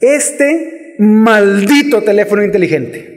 [0.00, 3.10] este maldito teléfono inteligente.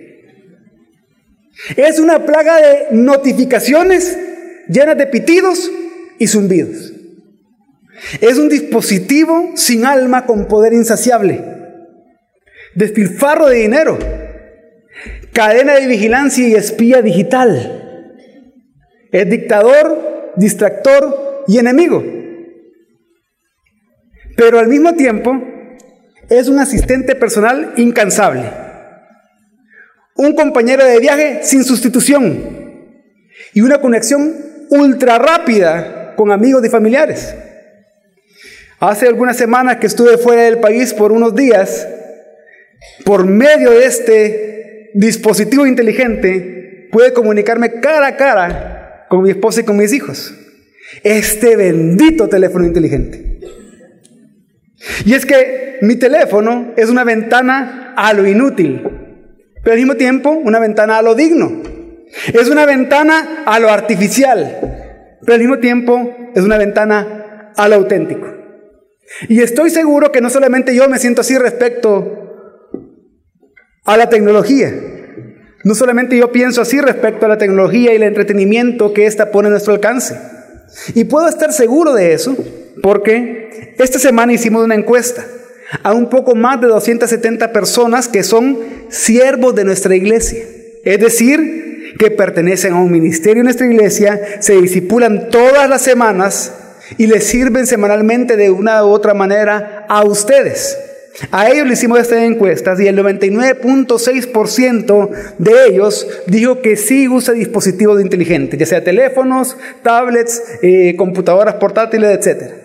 [1.78, 4.18] Es una plaga de notificaciones
[4.68, 5.72] llenas de pitidos
[6.20, 6.94] y zumbidos.
[8.22, 11.42] Es un dispositivo sin alma con poder insaciable.
[12.76, 13.98] Despilfarro de dinero.
[15.32, 18.12] Cadena de vigilancia y espía digital.
[19.12, 22.04] Es dictador, distractor y enemigo.
[24.36, 25.53] Pero al mismo tiempo
[26.30, 28.50] es un asistente personal incansable.
[30.16, 32.64] Un compañero de viaje sin sustitución.
[33.54, 34.36] Y una conexión
[34.70, 37.36] ultra rápida con amigos y familiares.
[38.80, 41.88] Hace algunas semanas que estuve fuera del país por unos días,
[43.06, 49.64] por medio de este dispositivo inteligente, pude comunicarme cara a cara con mi esposa y
[49.64, 50.34] con mis hijos.
[51.04, 53.33] Este bendito teléfono inteligente.
[55.06, 58.82] Y es que mi teléfono es una ventana a lo inútil,
[59.64, 61.62] pero al mismo tiempo una ventana a lo digno.
[62.34, 67.76] Es una ventana a lo artificial, pero al mismo tiempo es una ventana a lo
[67.76, 68.28] auténtico.
[69.28, 72.20] Y estoy seguro que no solamente yo me siento así respecto
[73.86, 74.72] a la tecnología.
[75.64, 79.48] No solamente yo pienso así respecto a la tecnología y el entretenimiento que ésta pone
[79.48, 80.18] a nuestro alcance.
[80.94, 82.36] Y puedo estar seguro de eso
[82.82, 85.26] porque esta semana hicimos una encuesta
[85.82, 90.44] a un poco más de 270 personas que son siervos de nuestra iglesia.
[90.84, 96.54] Es decir, que pertenecen a un ministerio en nuestra iglesia, se disipulan todas las semanas
[96.98, 100.78] y les sirven semanalmente de una u otra manera a ustedes.
[101.32, 107.36] A ellos le hicimos estas encuestas y el 99.6% de ellos dijo que sí usa
[107.36, 112.63] dispositivos inteligentes, ya sea teléfonos, tablets, eh, computadoras portátiles, etc.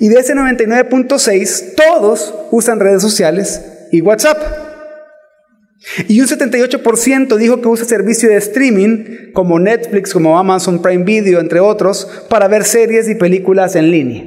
[0.00, 3.60] Y de ese 99.6, todos usan redes sociales
[3.92, 4.38] y WhatsApp.
[6.08, 11.40] Y un 78% dijo que usa servicio de streaming como Netflix, como Amazon Prime Video,
[11.40, 14.24] entre otros, para ver series y películas en línea.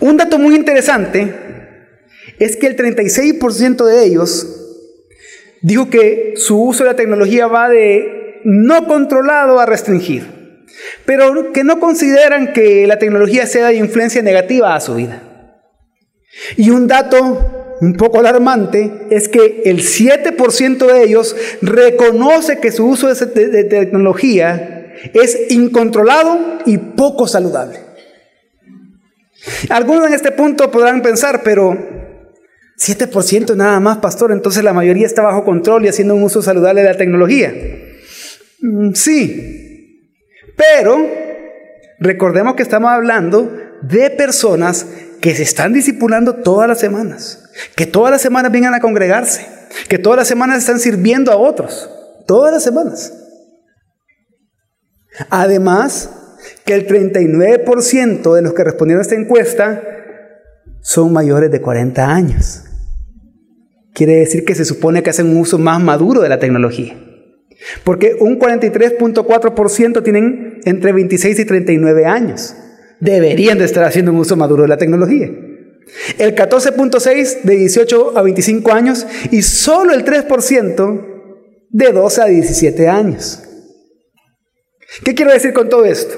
[0.00, 1.34] Un dato muy interesante
[2.38, 4.46] es que el 36% de ellos
[5.62, 10.26] dijo que su uso de la tecnología va de no controlado a restringido,
[11.04, 15.22] pero que no consideran que la tecnología sea de influencia negativa a su vida.
[16.56, 22.86] Y un dato un poco alarmante es que el 7% de ellos reconoce que su
[22.86, 27.78] uso de, tecnología es incontrolado y poco saludable.
[29.70, 31.72] Algunos en este punto podrán pensar, pero
[32.78, 36.82] 7% nada más, pastor, entonces la mayoría está bajo control y haciendo un uso saludable
[36.82, 37.54] de la tecnología.
[38.60, 39.59] Mm, sí,
[40.60, 41.08] pero
[41.98, 43.50] recordemos que estamos hablando
[43.80, 44.86] de personas
[45.22, 49.46] que se están discipulando todas las semanas, que todas las semanas vengan a congregarse,
[49.88, 51.88] que todas las semanas están sirviendo a otros,
[52.26, 53.14] todas las semanas.
[55.30, 56.10] Además,
[56.66, 59.82] que el 39% de los que respondieron a esta encuesta
[60.82, 62.64] son mayores de 40 años.
[63.94, 67.09] Quiere decir que se supone que hacen un uso más maduro de la tecnología.
[67.84, 72.54] Porque un 43.4% tienen entre 26 y 39 años
[73.00, 75.28] deberían de estar haciendo un uso maduro de la tecnología.
[76.18, 81.06] El 14.6 de 18 a 25 años y solo el 3%
[81.70, 83.42] de 12 a 17 años.
[85.04, 86.14] ¿Qué quiero decir con todo esto?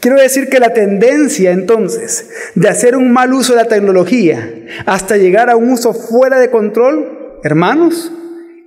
[0.00, 4.54] Quiero decir que la tendencia entonces de hacer un mal uso de la tecnología
[4.84, 8.12] hasta llegar a un uso fuera de control, hermanos,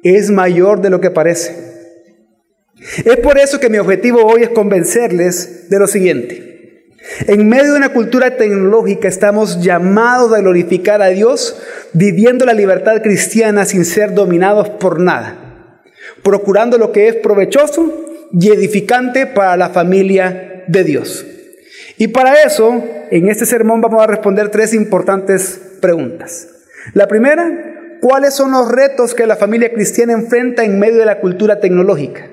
[0.02, 1.69] es mayor de lo que parece.
[2.80, 6.50] Es por eso que mi objetivo hoy es convencerles de lo siguiente.
[7.28, 11.62] En medio de una cultura tecnológica estamos llamados a glorificar a Dios
[11.94, 15.82] viviendo la libertad cristiana sin ser dominados por nada,
[16.24, 21.26] procurando lo que es provechoso y edificante para la familia de Dios.
[21.98, 26.48] Y para eso, en este sermón vamos a responder tres importantes preguntas.
[26.94, 31.20] La primera, ¿cuáles son los retos que la familia cristiana enfrenta en medio de la
[31.20, 32.29] cultura tecnológica?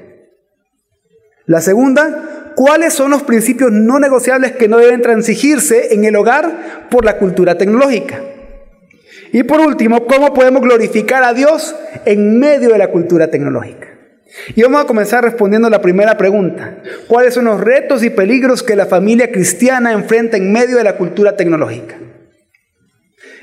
[1.46, 6.88] La segunda, ¿Cuáles son los principios no negociables que no deben transigirse en el hogar
[6.88, 8.22] por la cultura tecnológica?
[9.30, 11.76] Y por último, ¿cómo podemos glorificar a Dios
[12.06, 13.88] en medio de la cultura tecnológica?
[14.54, 16.78] Y vamos a comenzar respondiendo la primera pregunta.
[17.08, 20.96] ¿Cuáles son los retos y peligros que la familia cristiana enfrenta en medio de la
[20.96, 21.96] cultura tecnológica?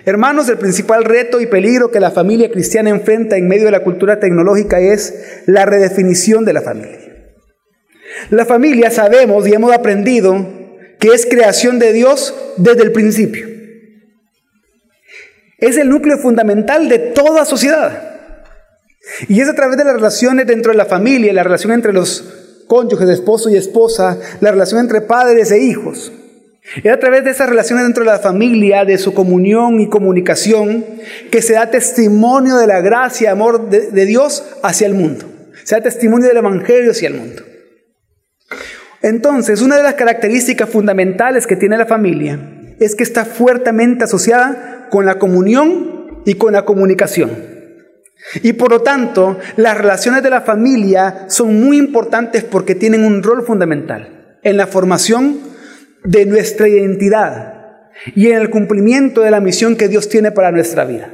[0.06, 3.84] Hermanos, el principal reto y peligro que la familia cristiana enfrenta en medio de la
[3.84, 7.03] cultura tecnológica es la redefinición de la familia.
[8.30, 10.48] La familia sabemos y hemos aprendido
[11.00, 13.48] que es creación de Dios desde el principio.
[15.58, 18.20] es el núcleo fundamental de toda sociedad.
[19.28, 22.24] Y es a través de las relaciones dentro de la familia, la relación entre los
[22.68, 26.12] cónyuges, esposo y esposa, la relación entre padres e hijos.
[26.84, 30.86] Es a través de esas relaciones dentro de la familia, de su comunión y comunicación,
[31.30, 35.26] que se da testimonio de la gracia y amor de, de Dios hacia el mundo.
[35.64, 37.44] Se da testimonio del Evangelio hacia el mundo.
[39.04, 42.40] Entonces, una de las características fundamentales que tiene la familia
[42.80, 47.32] es que está fuertemente asociada con la comunión y con la comunicación.
[48.42, 53.22] Y por lo tanto, las relaciones de la familia son muy importantes porque tienen un
[53.22, 55.40] rol fundamental en la formación
[56.06, 60.86] de nuestra identidad y en el cumplimiento de la misión que Dios tiene para nuestra
[60.86, 61.12] vida.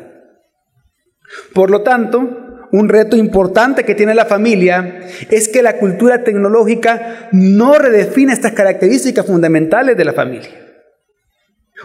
[1.53, 7.29] Por lo tanto, un reto importante que tiene la familia es que la cultura tecnológica
[7.31, 10.49] no redefine estas características fundamentales de la familia.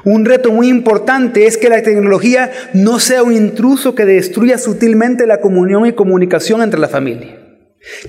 [0.05, 5.27] Un reto muy importante es que la tecnología no sea un intruso que destruya sutilmente
[5.27, 7.39] la comunión y comunicación entre la familia.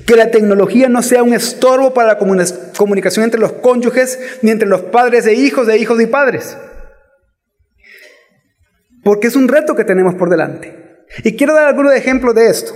[0.06, 4.68] Que la tecnología no sea un estorbo para la comunicación entre los cónyuges ni entre
[4.68, 6.58] los padres e hijos, de hijos y padres.
[9.04, 10.85] Porque es un reto que tenemos por delante.
[11.24, 12.74] Y quiero dar algunos ejemplos de esto.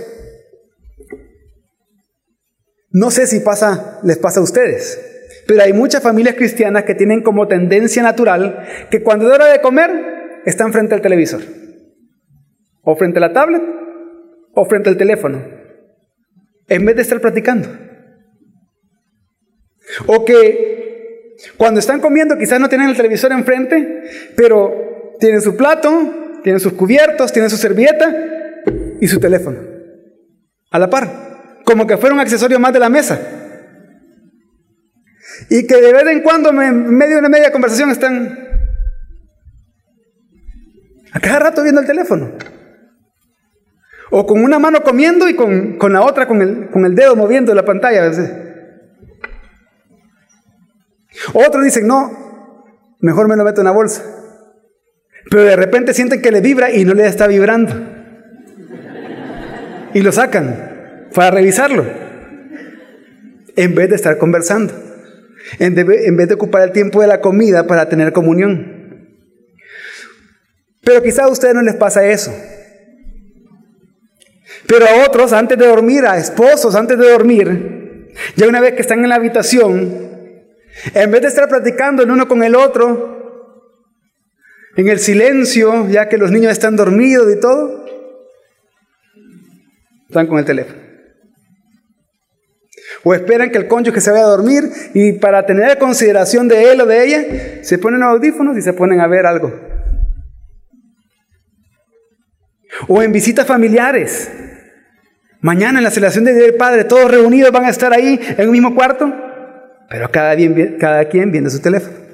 [2.92, 5.00] No sé si pasa, les pasa a ustedes,
[5.46, 9.60] pero hay muchas familias cristianas que tienen como tendencia natural que cuando es hora de
[9.60, 11.40] comer están frente al televisor,
[12.82, 13.62] o frente a la tablet,
[14.54, 15.40] o frente al teléfono,
[16.66, 17.68] en vez de estar platicando.
[20.06, 24.02] O que cuando están comiendo quizás no tienen el televisor enfrente,
[24.36, 28.14] pero tienen su plato, tienen sus cubiertos, tienen su servilleta
[29.00, 29.58] y su teléfono.
[30.70, 33.20] A la par, como que fuera un accesorio más de la mesa.
[35.48, 38.50] Y que de vez en cuando, en medio de una media conversación, están
[41.12, 42.32] a cada rato viendo el teléfono.
[44.10, 47.54] O con una mano comiendo y con, la otra con el, con el dedo moviendo
[47.54, 48.10] la pantalla a.
[51.34, 54.19] Otros dicen, no, mejor me lo meto en la bolsa.
[55.28, 57.74] Pero de repente sienten que le vibra y no le está vibrando.
[59.92, 61.84] Y lo sacan para revisarlo.
[63.56, 64.72] En vez de estar conversando.
[65.58, 69.08] En, vez de ocupar el tiempo de la comida para tener comunión.
[70.82, 72.32] Pero quizá a ustedes no les pasa eso.
[74.66, 78.82] Pero a otros, antes de dormir, a esposos, antes de dormir, ya una vez que
[78.82, 80.10] están en la habitación,
[80.94, 83.19] en vez de estar platicando el uno con el otro,
[84.76, 87.84] en el silencio, ya que los niños están dormidos y todo,
[90.08, 90.78] están con el teléfono.
[93.02, 94.64] O esperan que el cónyuge se vaya a dormir
[94.94, 99.00] y para tener consideración de él o de ella, se ponen audífonos y se ponen
[99.00, 99.52] a ver algo.
[102.88, 104.30] O en visitas familiares.
[105.40, 108.40] Mañana en la celebración de Día del Padre, todos reunidos van a estar ahí en
[108.40, 109.10] el mismo cuarto,
[109.88, 110.36] pero cada,
[110.78, 112.09] cada quien viendo su teléfono.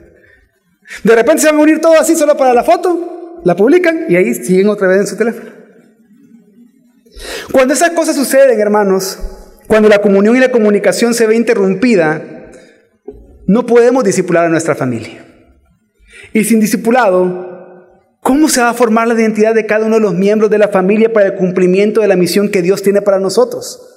[1.02, 4.16] De repente se van a unir todos así solo para la foto, la publican y
[4.16, 5.50] ahí siguen otra vez en su teléfono.
[7.52, 9.18] Cuando esas cosas suceden, hermanos,
[9.66, 12.22] cuando la comunión y la comunicación se ve interrumpida,
[13.46, 15.24] no podemos disipular a nuestra familia.
[16.32, 20.14] Y sin discipulado, ¿cómo se va a formar la identidad de cada uno de los
[20.14, 23.95] miembros de la familia para el cumplimiento de la misión que Dios tiene para nosotros?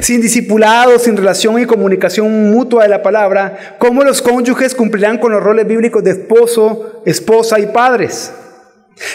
[0.00, 5.30] Sin discipulado, sin relación y comunicación mutua de la palabra, ¿cómo los cónyuges cumplirán con
[5.30, 8.32] los roles bíblicos de esposo, esposa y padres?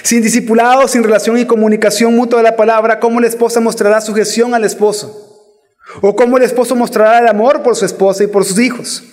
[0.02, 4.54] Sin discipulado, sin relación y comunicación mutua de la palabra, ¿cómo la esposa mostrará sujeción
[4.54, 5.28] al esposo?
[6.00, 9.04] ¿O cómo el esposo mostrará el amor por su esposa y por sus hijos?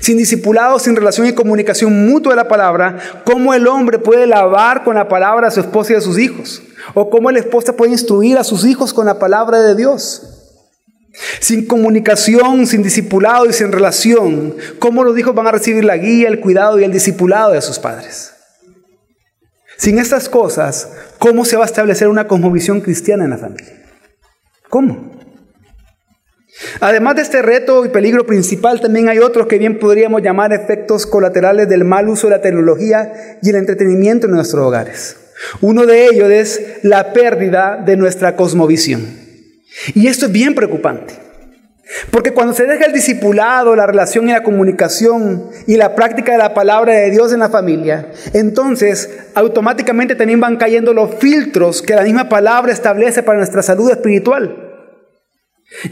[0.00, 4.84] Sin discipulado, sin relación y comunicación mutua de la palabra, ¿cómo el hombre puede lavar
[4.84, 6.62] con la palabra a su esposa y a sus hijos?
[6.94, 10.36] ¿O cómo la esposa puede instruir a sus hijos con la palabra de Dios?
[11.40, 16.28] Sin comunicación, sin discipulado y sin relación, ¿cómo los hijos van a recibir la guía,
[16.28, 18.32] el cuidado y el discipulado de sus padres?
[19.78, 23.72] Sin estas cosas, ¿cómo se va a establecer una cosmovisión cristiana en la familia?
[24.68, 25.12] ¿Cómo?
[26.80, 31.06] Además de este reto y peligro principal, también hay otros que bien podríamos llamar efectos
[31.06, 35.16] colaterales del mal uso de la tecnología y el entretenimiento en nuestros hogares.
[35.60, 39.06] Uno de ellos es la pérdida de nuestra cosmovisión.
[39.94, 41.26] Y esto es bien preocupante.
[42.10, 46.38] Porque cuando se deja el discipulado, la relación y la comunicación y la práctica de
[46.38, 51.94] la palabra de Dios en la familia, entonces automáticamente también van cayendo los filtros que
[51.94, 54.64] la misma palabra establece para nuestra salud espiritual.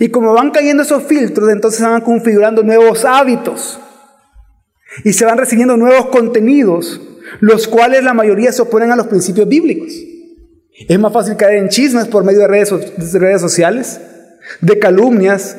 [0.01, 3.79] Y como van cayendo esos filtros, entonces se van configurando nuevos hábitos
[5.05, 7.01] y se van recibiendo nuevos contenidos
[7.41, 9.93] los cuales la mayoría se oponen a los principios bíblicos.
[10.89, 12.71] Es más fácil caer en chismes por medio de redes,
[13.13, 14.01] de redes sociales,
[14.61, 15.57] de calumnias,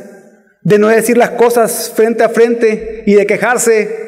[0.62, 4.06] de no decir las cosas frente a frente y de quejarse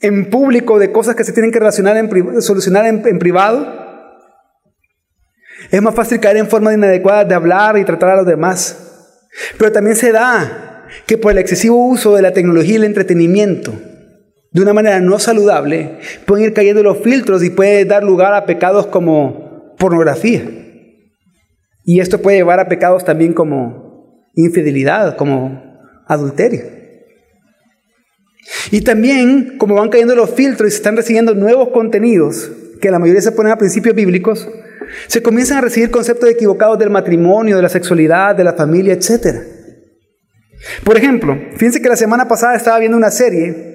[0.00, 3.80] en público de cosas que se tienen que relacionar en, solucionar en, privado.
[5.70, 9.26] Es más fácil caer en forma inadecuada de hablar y tratar a los demás.
[9.58, 13.74] Pero también se da que por el excesivo uso de la tecnología y el entretenimiento,
[14.52, 18.46] de una manera no saludable, pueden ir cayendo los filtros y puede dar lugar a
[18.46, 20.42] pecados como pornografía.
[21.84, 25.62] Y esto puede llevar a pecados también como infidelidad, como
[26.06, 26.62] adulterio.
[28.70, 32.98] Y también, como van cayendo los filtros y se están recibiendo nuevos contenidos, que la
[32.98, 34.48] mayoría se ponen a principios bíblicos,
[35.06, 39.38] se comienzan a recibir conceptos equivocados del matrimonio, de la sexualidad, de la familia, etc.
[40.82, 43.69] Por ejemplo, fíjense que la semana pasada estaba viendo una serie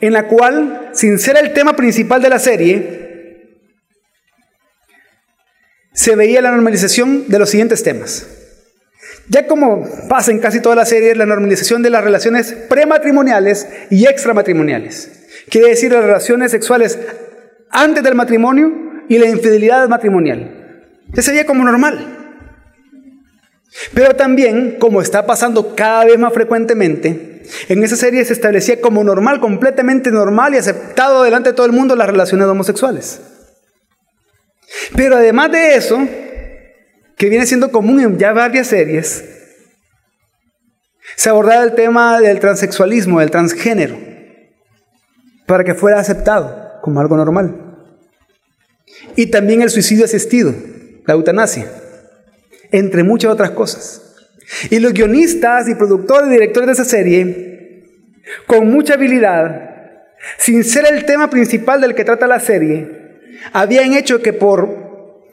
[0.00, 3.06] en la cual, sin ser el tema principal de la serie,
[5.92, 8.26] se veía la normalización de los siguientes temas.
[9.28, 14.06] Ya como pasa en casi todas las series, la normalización de las relaciones prematrimoniales y
[14.06, 15.26] extramatrimoniales.
[15.48, 16.98] Quiere decir las relaciones sexuales
[17.70, 18.72] antes del matrimonio
[19.08, 20.84] y la infidelidad matrimonial.
[21.12, 22.16] Eso sería como normal.
[23.94, 27.35] Pero también, como está pasando cada vez más frecuentemente,
[27.68, 31.72] en esa serie se establecía como normal, completamente normal y aceptado delante de todo el
[31.72, 33.20] mundo las relaciones homosexuales.
[34.94, 35.98] Pero además de eso,
[37.16, 39.24] que viene siendo común en ya varias series,
[41.16, 43.96] se abordaba el tema del transexualismo, del transgénero,
[45.46, 47.62] para que fuera aceptado como algo normal.
[49.14, 50.54] Y también el suicidio asistido,
[51.06, 51.70] la eutanasia,
[52.70, 54.05] entre muchas otras cosas.
[54.70, 57.84] Y los guionistas y productores y directores de esa serie,
[58.46, 59.70] con mucha habilidad,
[60.38, 62.88] sin ser el tema principal del que trata la serie,
[63.52, 64.86] habían hecho que por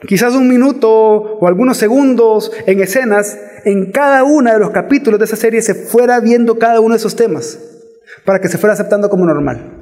[0.06, 5.24] quizás un minuto o algunos segundos en escenas, en cada uno de los capítulos de
[5.24, 7.58] esa serie se fuera viendo cada uno de esos temas,
[8.24, 9.80] para que se fuera aceptando como normal.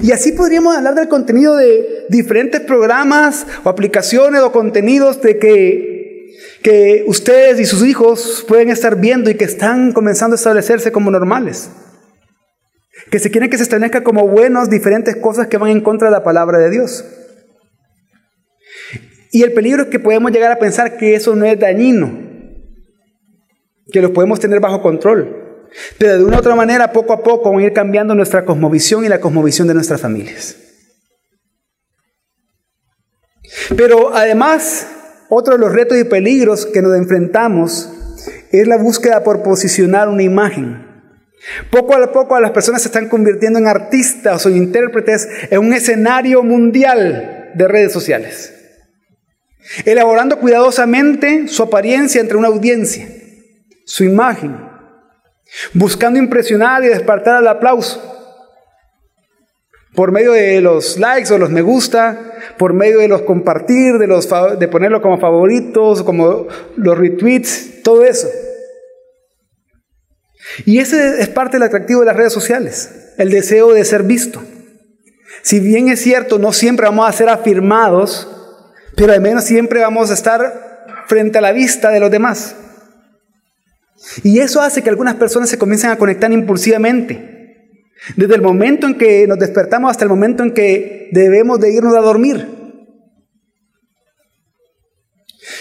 [0.00, 5.91] Y así podríamos hablar del contenido de diferentes programas o aplicaciones o contenidos de que,
[6.62, 11.10] que ustedes y sus hijos pueden estar viendo y que están comenzando a establecerse como
[11.10, 11.70] normales.
[13.10, 16.12] Que se quieren que se establezca como buenos diferentes cosas que van en contra de
[16.12, 17.04] la palabra de Dios.
[19.32, 22.12] Y el peligro es que podemos llegar a pensar que eso no es dañino,
[23.90, 25.68] que lo podemos tener bajo control.
[25.98, 29.04] Pero de una u otra manera, poco a poco, van a ir cambiando nuestra cosmovisión
[29.04, 30.56] y la cosmovisión de nuestras familias.
[33.76, 34.86] Pero además,
[35.34, 37.90] otro de los retos y peligros que nos enfrentamos
[38.50, 40.86] es la búsqueda por posicionar una imagen.
[41.70, 46.42] Poco a poco las personas se están convirtiendo en artistas o intérpretes en un escenario
[46.42, 48.52] mundial de redes sociales,
[49.86, 53.08] elaborando cuidadosamente su apariencia entre una audiencia,
[53.86, 54.54] su imagen,
[55.72, 58.06] buscando impresionar y despertar el aplauso.
[59.94, 64.06] Por medio de los likes o los me gusta, por medio de los compartir, de,
[64.06, 64.28] los,
[64.58, 68.28] de como favoritos, como los retweets, todo eso.
[70.66, 74.42] Y ese es parte del atractivo de las redes sociales, el deseo de ser visto.
[75.42, 78.28] Si bien es cierto, no siempre vamos a ser afirmados,
[78.96, 82.54] pero al menos siempre vamos a estar frente a la vista de los demás.
[84.22, 87.31] Y eso hace que algunas personas se comiencen a conectar impulsivamente.
[88.16, 91.94] Desde el momento en que nos despertamos hasta el momento en que debemos de irnos
[91.94, 92.46] a dormir.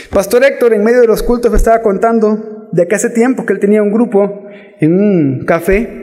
[0.09, 3.53] Pastor Héctor en medio de los cultos me estaba contando de que hace tiempo que
[3.53, 4.47] él tenía un grupo
[4.79, 6.01] en un café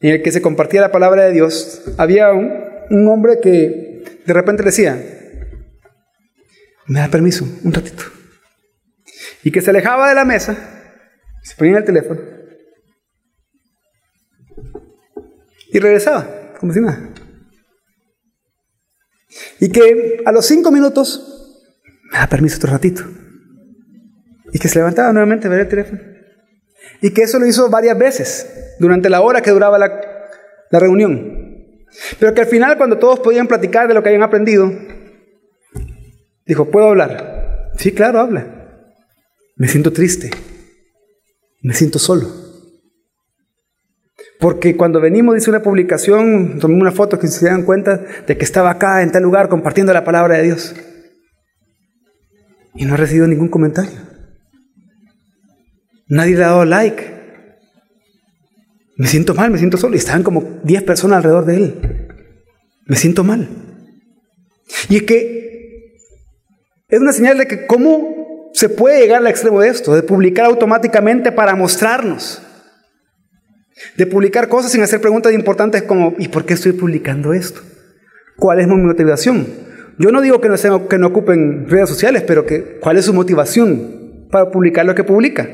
[0.00, 1.82] en el que se compartía la palabra de Dios.
[1.96, 5.02] Había un, hombre que de repente le decía,
[6.86, 8.04] me da permiso, un ratito.
[9.42, 10.56] Y que se alejaba de la mesa
[11.42, 12.20] se ponía el teléfono
[15.76, 16.26] y regresaba,
[16.58, 17.10] como si nada.
[19.60, 21.62] Y que a los cinco minutos
[22.10, 23.02] me da permiso otro ratito.
[24.52, 26.00] Y que se levantaba nuevamente a ver el teléfono.
[27.02, 30.00] Y que eso lo hizo varias veces durante la hora que duraba la,
[30.70, 31.84] la reunión.
[32.18, 34.72] Pero que al final, cuando todos podían platicar de lo que habían aprendido,
[36.46, 37.72] dijo, ¿puedo hablar?
[37.76, 38.92] Sí, claro, habla.
[39.56, 40.30] Me siento triste
[41.66, 42.45] me siento solo.
[44.38, 48.44] Porque cuando venimos, dice una publicación, tomé una foto que se dan cuenta de que
[48.44, 50.74] estaba acá en tal lugar compartiendo la palabra de Dios.
[52.74, 53.98] Y no he recibido ningún comentario.
[56.08, 57.16] Nadie le ha dado like.
[58.98, 59.94] Me siento mal, me siento solo.
[59.94, 62.08] Y estaban como 10 personas alrededor de él.
[62.86, 63.48] Me siento mal.
[64.88, 65.98] Y es que
[66.88, 70.46] es una señal de que cómo se puede llegar al extremo de esto, de publicar
[70.46, 72.42] automáticamente para mostrarnos.
[73.96, 77.60] De publicar cosas sin hacer preguntas importantes como, ¿y por qué estoy publicando esto?
[78.36, 79.46] ¿Cuál es mi motivación?
[79.98, 83.14] Yo no digo que no, que no ocupen redes sociales, pero que, ¿cuál es su
[83.14, 85.48] motivación para publicar lo que publica?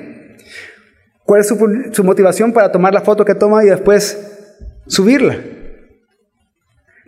[1.25, 4.19] ¿Cuál es su, motivación para tomar la foto que toma y después
[4.87, 5.39] subirla?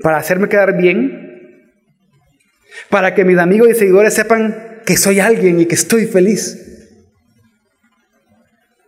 [0.02, 1.72] ¿Para hacerme quedar bien?
[2.88, 6.60] ¿Para que mis amigos y seguidores sepan que soy alguien y que estoy feliz?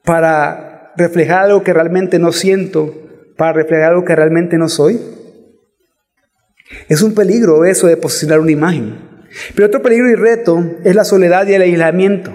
[0.05, 2.95] ¿Para reflejar algo que realmente no siento?
[3.37, 5.01] ¿Para reflejar algo que realmente no soy?
[6.89, 8.99] Es un peligro eso de posicionar una imagen.
[9.55, 12.35] Pero otro peligro y reto es la soledad y el aislamiento.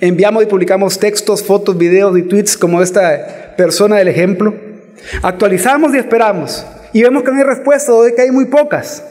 [0.00, 4.54] Enviamos y publicamos textos, fotos, videos y tweets como esta persona del ejemplo.
[5.22, 6.66] Actualizamos y esperamos.
[6.92, 9.04] Y vemos que no hay respuesta o que hay muy pocas.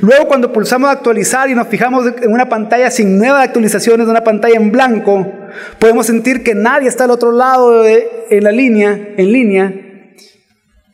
[0.00, 4.56] Luego cuando pulsamos actualizar y nos fijamos en una pantalla sin nuevas actualizaciones, una pantalla
[4.56, 5.30] en blanco,
[5.78, 9.74] podemos sentir que nadie está al otro lado de, en la línea, en línea.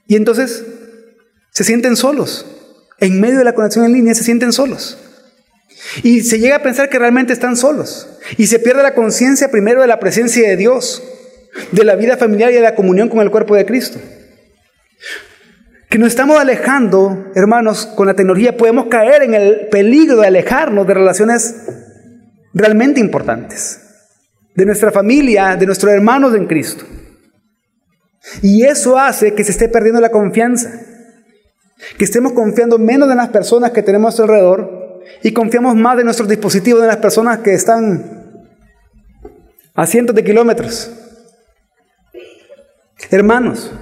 [0.06, 0.64] Y entonces
[1.50, 2.46] se sienten solos.
[2.98, 4.98] En medio de la conexión en línea se sienten solos.
[6.02, 8.08] Y se llega a pensar que realmente están solos.
[8.36, 11.02] Y se pierde la conciencia primero de la presencia de Dios,
[11.72, 13.98] de la vida familiar y de la comunión con el cuerpo de Cristo.
[15.90, 20.86] Que nos estamos alejando, hermanos, con la tecnología podemos caer en el peligro de alejarnos
[20.86, 21.66] de relaciones
[22.54, 23.80] realmente importantes,
[24.54, 26.84] de nuestra familia, de nuestros hermanos en Cristo.
[28.40, 30.70] Y eso hace que se esté perdiendo la confianza,
[31.98, 35.98] que estemos confiando menos en las personas que tenemos a nuestro alrededor y confiamos más
[35.98, 38.46] en nuestros dispositivos, en las personas que están
[39.74, 40.88] a cientos de kilómetros.
[43.10, 43.72] Hermanos,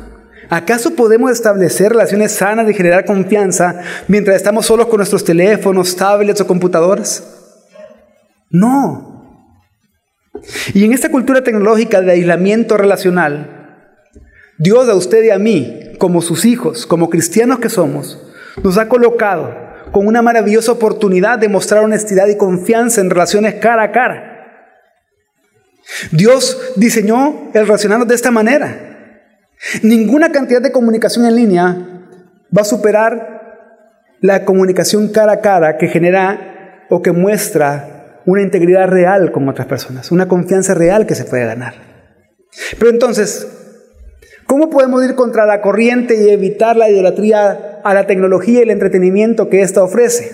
[0.49, 6.41] ¿acaso podemos establecer relaciones sanas y generar confianza mientras estamos solos con nuestros teléfonos, tablets
[6.41, 7.25] o computadoras?
[8.51, 9.19] No.
[10.75, 13.85] Y en esta cultura tecnológica de aislamiento relacional,
[14.59, 18.21] Dios a usted y a mí, como sus hijos, como cristianos que somos,
[18.63, 19.55] nos ha colocado
[19.93, 24.35] con una maravillosa oportunidad de mostrar honestidad y confianza en relaciones cara a cara.
[26.13, 28.88] Dios diseñó el relacionarnos de esta manera.
[29.83, 31.77] Ninguna cantidad de comunicación en línea
[32.57, 33.39] va a superar
[34.21, 39.67] la comunicación cara a cara que genera o que muestra una integridad real con otras
[39.67, 41.75] personas, una confianza real que se puede ganar.
[42.79, 43.47] Pero entonces,
[44.49, 48.71] ¿Cómo podemos ir contra la corriente y evitar la idolatría a la tecnología y el
[48.71, 50.33] entretenimiento que ésta ofrece?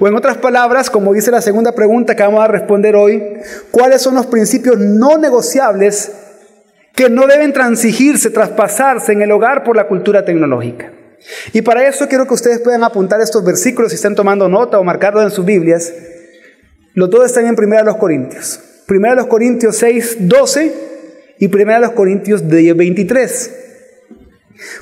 [0.00, 3.22] O en otras palabras, como dice la segunda pregunta que vamos a responder hoy,
[3.70, 6.10] ¿cuáles son los principios no negociables
[6.98, 10.92] que no deben transigirse, traspasarse en el hogar por la cultura tecnológica?
[11.52, 14.82] Y para eso quiero que ustedes puedan apuntar estos versículos si están tomando nota o
[14.82, 15.92] marcarlos en sus Biblias.
[16.94, 18.58] Los dos están en 1 Corintios.
[18.88, 20.74] 1 Corintios 6, 12
[21.38, 23.54] y 1 Corintios 10, 23.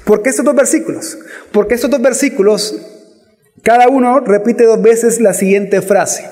[0.06, 1.18] ¿Por qué estos dos versículos?
[1.52, 2.80] Porque estos dos versículos,
[3.62, 6.26] cada uno repite dos veces la siguiente frase.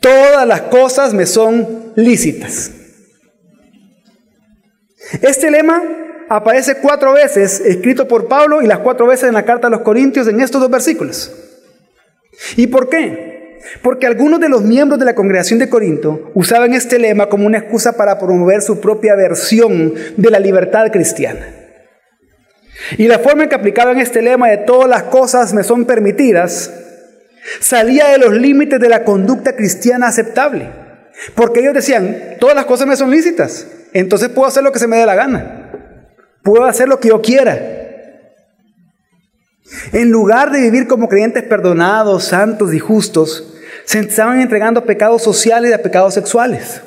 [0.00, 2.70] Todas las cosas me son lícitas.
[5.22, 5.82] Este lema
[6.28, 9.80] aparece cuatro veces escrito por Pablo y las cuatro veces en la carta a los
[9.80, 11.32] Corintios en estos dos versículos.
[12.56, 13.60] ¿Y por qué?
[13.82, 17.58] Porque algunos de los miembros de la congregación de Corinto usaban este lema como una
[17.58, 21.46] excusa para promover su propia versión de la libertad cristiana.
[22.98, 26.70] Y la forma en que aplicaban este lema de todas las cosas me son permitidas
[27.60, 30.83] salía de los límites de la conducta cristiana aceptable.
[31.34, 34.86] Porque ellos decían, todas las cosas me son lícitas, entonces puedo hacer lo que se
[34.86, 35.70] me dé la gana.
[36.42, 37.58] Puedo hacer lo que yo quiera.
[39.92, 45.22] En lugar de vivir como creyentes perdonados, santos y justos, se estaban entregando a pecados
[45.22, 46.82] sociales y a pecados sexuales.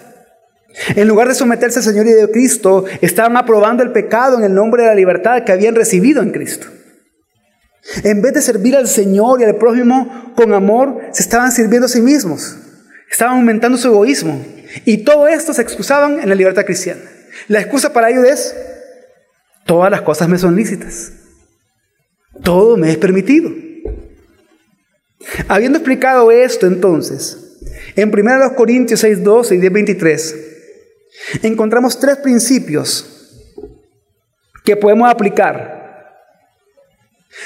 [0.95, 4.53] En lugar de someterse al Señor y de Cristo, estaban aprobando el pecado en el
[4.53, 6.67] nombre de la libertad que habían recibido en Cristo.
[8.03, 11.89] En vez de servir al Señor y al prójimo con amor, se estaban sirviendo a
[11.89, 12.57] sí mismos.
[13.09, 14.45] Estaban aumentando su egoísmo.
[14.85, 17.01] Y todo esto se excusaban en la libertad cristiana.
[17.47, 18.55] La excusa para ello es,
[19.65, 21.13] todas las cosas me son lícitas.
[22.43, 23.51] Todo me es permitido.
[25.47, 27.59] Habiendo explicado esto entonces,
[27.95, 30.35] en 1 Corintios 6, 12 y 10, 23,
[31.43, 33.13] encontramos tres principios
[34.63, 35.75] que podemos aplicar.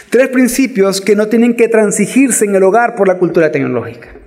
[0.10, 4.21] Tres principios que no tienen que transigirse en el hogar por la cultura tecnológica.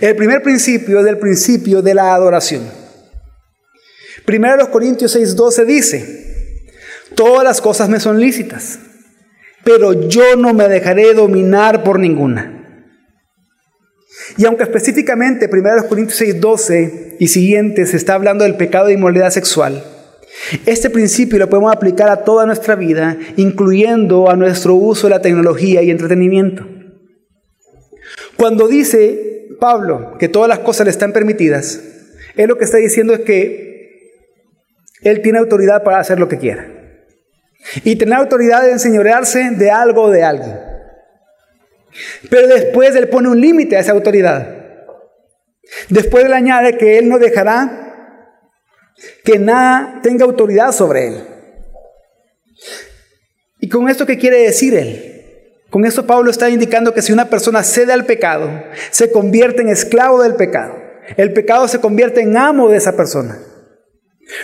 [0.00, 2.62] El primer principio es el principio de la adoración.
[4.24, 6.72] Primero los Corintios 6:12 dice,
[7.14, 8.78] todas las cosas me son lícitas,
[9.64, 12.58] pero yo no me dejaré dominar por ninguna.
[14.36, 19.82] Y aunque específicamente 1 Corintios 6:12 y siguientes está hablando del pecado de inmoralidad sexual,
[20.66, 25.22] este principio lo podemos aplicar a toda nuestra vida, incluyendo a nuestro uso de la
[25.22, 26.66] tecnología y entretenimiento.
[28.36, 29.31] Cuando dice
[29.62, 31.80] Pablo que todas las cosas le están permitidas,
[32.34, 34.18] él lo que está diciendo es que
[35.02, 36.66] él tiene autoridad para hacer lo que quiera.
[37.84, 40.58] Y tener autoridad de enseñorearse de algo o de alguien.
[42.28, 44.48] Pero después él pone un límite a esa autoridad.
[45.88, 48.16] Después él añade que él no dejará
[49.24, 51.24] que nada tenga autoridad sobre él.
[53.60, 55.11] ¿Y con esto qué quiere decir él?
[55.72, 59.70] Con esto Pablo está indicando que si una persona cede al pecado, se convierte en
[59.70, 60.74] esclavo del pecado.
[61.16, 63.38] El pecado se convierte en amo de esa persona.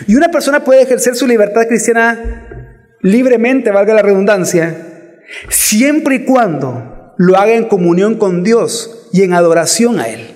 [0.06, 7.12] Y una persona puede ejercer su libertad cristiana libremente, valga la redundancia, siempre y cuando
[7.18, 10.28] lo haga en comunión con Dios y en adoración a Él.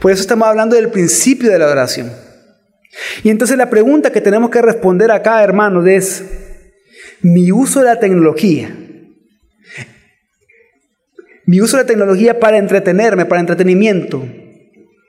[0.00, 2.12] Por eso estamos hablando del principio de la adoración.
[3.24, 6.24] Y entonces la pregunta que tenemos que responder acá, hermanos, es,
[7.20, 8.70] mi uso de la tecnología,
[11.46, 14.26] mi uso de tecnología para entretenerme, para entretenimiento,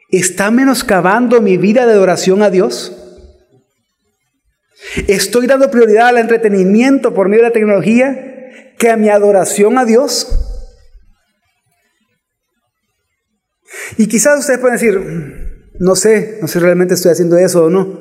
[0.10, 2.98] ¿está menoscabando mi vida de adoración a Dios?
[5.08, 9.86] ¿Estoy dando prioridad al entretenimiento por medio de la tecnología que a mi adoración a
[9.86, 10.28] Dios?
[13.98, 17.70] Y quizás ustedes pueden decir, no sé, no sé si realmente estoy haciendo eso o
[17.70, 18.00] no.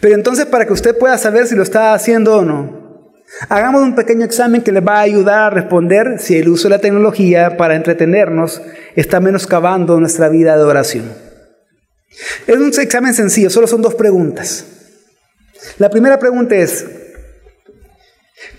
[0.00, 2.77] Pero entonces para que usted pueda saber si lo está haciendo o no,
[3.48, 6.76] hagamos un pequeño examen que le va a ayudar a responder si el uso de
[6.76, 8.62] la tecnología para entretenernos
[8.96, 11.04] está menoscabando nuestra vida de oración.
[12.46, 14.64] Es un examen sencillo, solo son dos preguntas.
[15.78, 16.86] La primera pregunta es,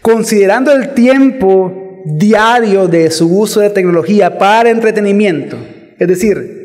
[0.02, 5.58] considerando el tiempo diario de su uso de tecnología para entretenimiento,
[5.98, 6.60] es decir,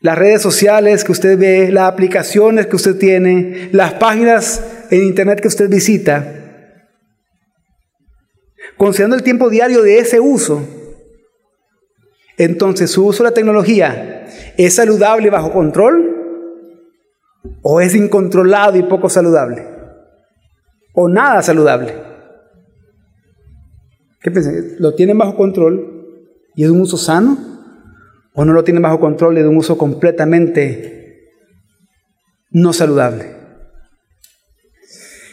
[0.00, 5.40] las redes sociales que usted ve, las aplicaciones que usted tiene, las páginas en internet
[5.40, 6.45] que usted visita,
[8.76, 10.62] considerando el tiempo diario de ese uso,
[12.38, 16.12] entonces su uso de la tecnología es saludable y bajo control
[17.62, 19.66] o es incontrolado y poco saludable
[20.92, 21.94] o nada saludable.
[24.20, 24.76] ¿Qué piensan?
[24.78, 27.56] ¿Lo tienen bajo control y es un uso sano?
[28.36, 31.32] o no lo tienen bajo control y de un uso completamente
[32.50, 33.35] no saludable.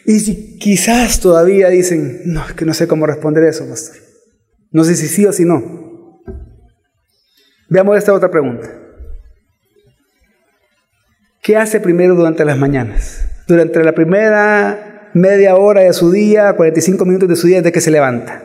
[0.05, 4.01] Y si quizás todavía dicen, no, es que no sé cómo responder eso, pastor.
[4.71, 6.21] No sé si sí o si no.
[7.69, 8.69] Veamos esta otra pregunta.
[11.41, 13.27] ¿Qué hace primero durante las mañanas?
[13.47, 17.81] Durante la primera media hora de su día, 45 minutos de su día desde que
[17.81, 18.43] se levanta.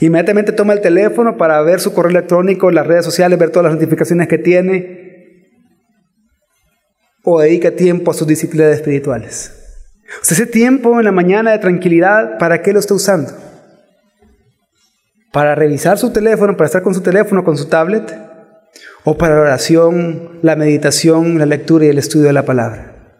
[0.00, 3.74] Inmediatamente toma el teléfono para ver su correo electrónico, las redes sociales, ver todas las
[3.74, 5.02] notificaciones que tiene.
[7.24, 9.61] O dedica tiempo a sus disciplinas espirituales.
[10.20, 13.32] Ese tiempo en la mañana de tranquilidad, ¿para qué lo está usando?
[15.32, 18.14] ¿Para revisar su teléfono, para estar con su teléfono, con su tablet?
[19.04, 23.18] ¿O para la oración, la meditación, la lectura y el estudio de la palabra?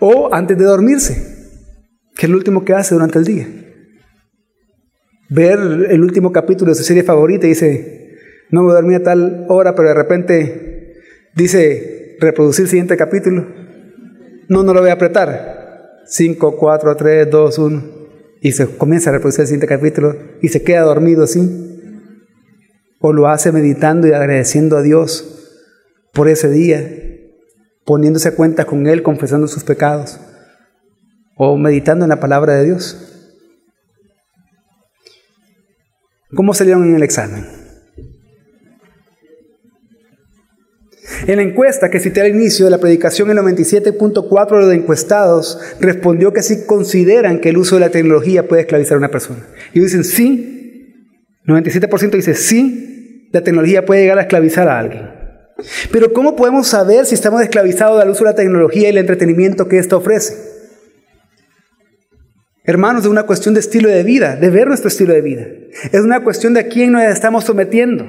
[0.00, 1.38] ¿O antes de dormirse?
[2.16, 3.46] ¿Qué es lo último que hace durante el día?
[5.30, 8.18] ver el último capítulo de su serie favorita y dice,
[8.50, 10.94] no me dormí a tal hora, pero de repente
[11.34, 13.46] dice, reproducir el siguiente capítulo.
[14.50, 16.02] No, no lo voy a apretar.
[16.06, 17.82] 5, 4, 3, 2, 1.
[18.40, 22.18] Y se comienza a reproducir el siguiente capítulo y se queda dormido así.
[22.98, 25.68] O lo hace meditando y agradeciendo a Dios
[26.12, 26.84] por ese día,
[27.84, 30.18] poniéndose a cuenta con Él, confesando sus pecados.
[31.36, 33.06] O meditando en la palabra de Dios.
[36.34, 37.59] ¿Cómo salieron en el examen?
[41.26, 45.58] En la encuesta que cité al inicio de la predicación, el 97.4 de los encuestados
[45.80, 49.46] respondió que sí consideran que el uso de la tecnología puede esclavizar a una persona.
[49.74, 55.10] Y dicen sí, 97% dice sí, la tecnología puede llegar a esclavizar a alguien.
[55.92, 59.68] Pero ¿cómo podemos saber si estamos esclavizados al uso de la tecnología y el entretenimiento
[59.68, 60.34] que ésta ofrece?
[62.64, 65.46] Hermanos, es una cuestión de estilo de vida, de ver nuestro estilo de vida.
[65.92, 68.06] Es una cuestión de a quién nos estamos sometiendo.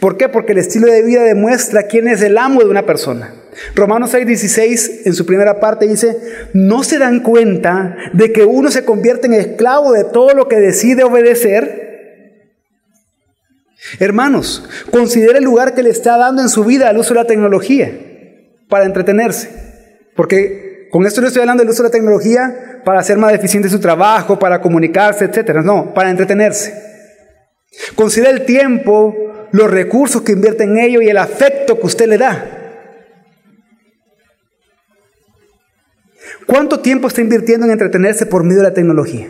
[0.00, 0.28] ¿Por qué?
[0.28, 3.34] Porque el estilo de vida demuestra quién es el amo de una persona.
[3.74, 6.16] Romanos 6:16 en su primera parte dice,
[6.52, 10.56] no se dan cuenta de que uno se convierte en esclavo de todo lo que
[10.56, 11.82] decide obedecer.
[13.98, 17.26] Hermanos, considere el lugar que le está dando en su vida al uso de la
[17.26, 18.00] tecnología.
[18.68, 19.50] para entretenerse.
[20.16, 23.68] Porque con esto no estoy hablando del uso de la tecnología para hacer más eficiente
[23.68, 25.56] su trabajo, para comunicarse, etc.
[25.62, 26.74] No, para entretenerse.
[27.94, 29.14] Considera el tiempo,
[29.54, 32.90] los recursos que invierte en ello y el afecto que usted le da.
[36.44, 39.28] ¿Cuánto tiempo está invirtiendo en entretenerse por medio de la tecnología?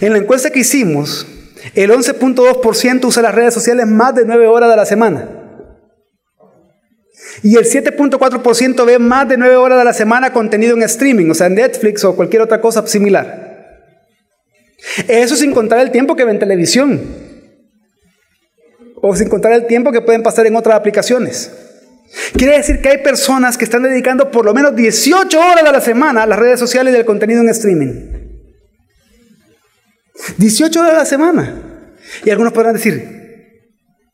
[0.00, 1.26] En la encuesta que hicimos,
[1.74, 5.28] el 11.2% usa las redes sociales más de 9 horas de la semana.
[7.42, 11.34] Y el 7.4% ve más de 9 horas de la semana contenido en streaming, o
[11.34, 13.90] sea, en Netflix o cualquier otra cosa similar.
[15.08, 17.31] Eso sin contar el tiempo que ven televisión.
[19.02, 21.52] O sin contar el tiempo que pueden pasar en otras aplicaciones.
[22.36, 25.80] Quiere decir que hay personas que están dedicando por lo menos 18 horas a la
[25.80, 28.22] semana a las redes sociales y al contenido en streaming.
[30.38, 31.62] 18 horas a la semana.
[32.24, 33.22] Y algunos podrán decir,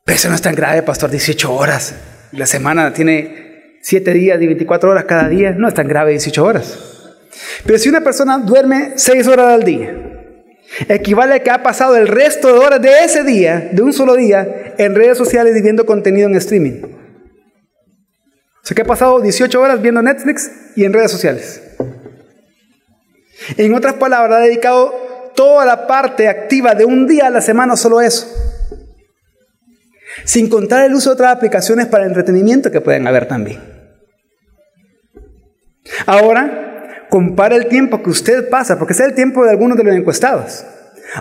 [0.05, 1.95] pero eso no es tan grave, pastor, 18 horas.
[2.33, 5.53] La semana tiene 7 días y 24 horas cada día.
[5.53, 6.79] No es tan grave 18 horas.
[7.67, 9.95] Pero si una persona duerme 6 horas al día,
[10.89, 14.17] equivale a que ha pasado el resto de horas de ese día, de un solo
[14.17, 16.83] día, en redes sociales y viendo contenido en streaming.
[18.63, 21.63] O sea que ha pasado 18 horas viendo Netflix y en redes sociales.
[23.57, 27.77] En otras palabras, ha dedicado toda la parte activa de un día a la semana
[27.77, 28.27] solo eso.
[30.25, 33.61] Sin contar el uso de otras aplicaciones para entretenimiento que pueden haber también.
[36.07, 39.85] Ahora, compara el tiempo que usted pasa, porque ese es el tiempo de algunos de
[39.85, 40.65] los encuestados.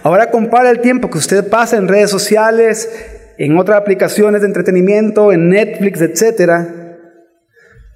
[0.04, 2.90] Ahora compara el tiempo que usted pasa en redes sociales,
[3.38, 6.98] en otras aplicaciones de entretenimiento, en Netflix, etcétera,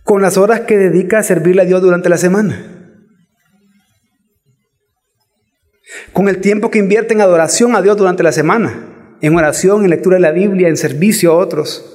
[0.03, 2.65] con las horas que dedica a servirle a Dios durante la semana.
[6.13, 9.89] Con el tiempo que invierte en adoración a Dios durante la semana, en oración, en
[9.89, 11.85] lectura de la Biblia, en servicio a otros.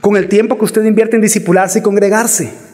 [0.00, 2.71] Con el tiempo que usted invierte en discipularse y congregarse.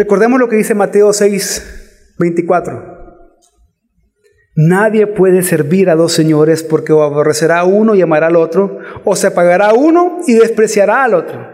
[0.00, 3.00] Recordemos lo que dice Mateo 6, 24.
[4.56, 8.78] Nadie puede servir a dos señores porque o aborrecerá a uno y amará al otro,
[9.04, 11.46] o se apagará uno y despreciará al otro.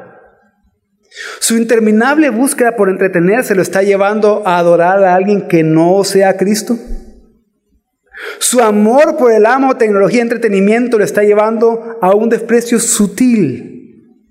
[1.40, 6.37] Su interminable búsqueda por entretenerse lo está llevando a adorar a alguien que no sea
[6.37, 6.78] Cristo.
[8.38, 14.22] Su amor por el amo, tecnología entretenimiento lo está llevando a un desprecio sutil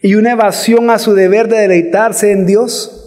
[0.00, 2.97] y una evasión a su deber de deleitarse en Dios.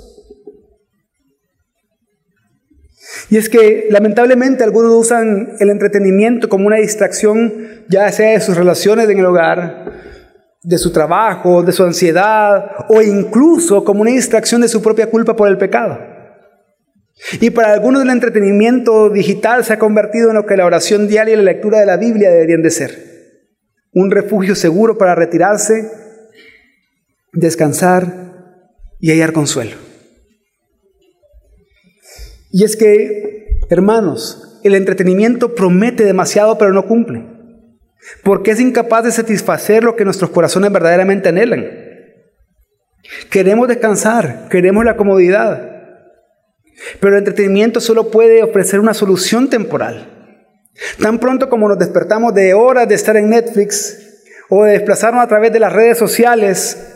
[3.32, 8.58] Y es que lamentablemente algunos usan el entretenimiento como una distracción, ya sea de sus
[8.58, 9.90] relaciones en el hogar,
[10.62, 15.34] de su trabajo, de su ansiedad o incluso como una distracción de su propia culpa
[15.34, 15.98] por el pecado.
[17.40, 21.34] Y para algunos el entretenimiento digital se ha convertido en lo que la oración diaria
[21.34, 22.98] y la lectura de la Biblia deberían de ser.
[23.94, 25.90] Un refugio seguro para retirarse,
[27.32, 28.08] descansar
[29.00, 29.91] y hallar consuelo.
[32.52, 37.26] Y es que, hermanos, el entretenimiento promete demasiado pero no cumple
[38.24, 41.66] porque es incapaz de satisfacer lo que nuestros corazones verdaderamente anhelan.
[43.30, 45.70] Queremos descansar, queremos la comodidad,
[47.00, 50.08] pero el entretenimiento solo puede ofrecer una solución temporal.
[51.02, 53.98] Tan pronto como nos despertamos de horas de estar en Netflix
[54.50, 56.88] o de desplazarnos a través de las redes sociales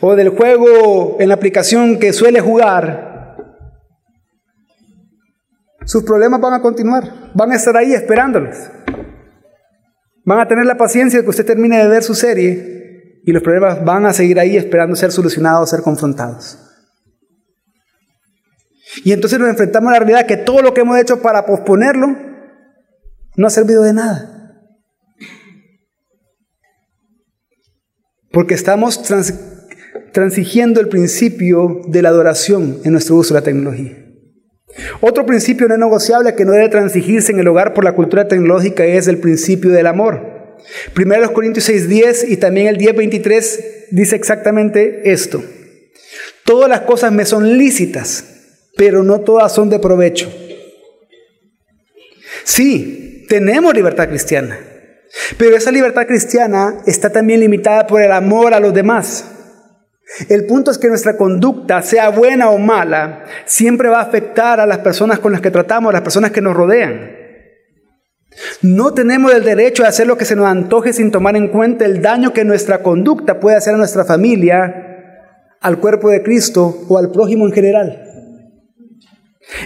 [0.00, 3.07] o del juego en la aplicación que suele jugar,
[5.88, 8.58] sus problemas van a continuar, van a estar ahí esperándolos.
[10.22, 13.42] Van a tener la paciencia de que usted termine de ver su serie y los
[13.42, 16.58] problemas van a seguir ahí esperando ser solucionados, ser confrontados.
[19.02, 22.08] Y entonces nos enfrentamos a la realidad que todo lo que hemos hecho para posponerlo
[23.36, 24.60] no ha servido de nada.
[28.30, 29.02] Porque estamos
[30.12, 33.97] transigiendo el principio de la adoración en nuestro uso de la tecnología.
[35.00, 38.84] Otro principio no negociable que no debe transigirse en el hogar por la cultura tecnológica
[38.84, 40.38] es el principio del amor.
[40.94, 45.42] Primero los Corintios 6:10 y también el 10:23 dice exactamente esto.
[46.44, 48.24] Todas las cosas me son lícitas,
[48.76, 50.32] pero no todas son de provecho.
[52.44, 54.58] Sí, tenemos libertad cristiana,
[55.36, 59.24] pero esa libertad cristiana está también limitada por el amor a los demás.
[60.28, 64.66] El punto es que nuestra conducta, sea buena o mala, siempre va a afectar a
[64.66, 67.10] las personas con las que tratamos, a las personas que nos rodean.
[68.62, 71.84] No tenemos el derecho a hacer lo que se nos antoje sin tomar en cuenta
[71.84, 74.86] el daño que nuestra conducta puede hacer a nuestra familia,
[75.60, 78.04] al cuerpo de Cristo o al prójimo en general.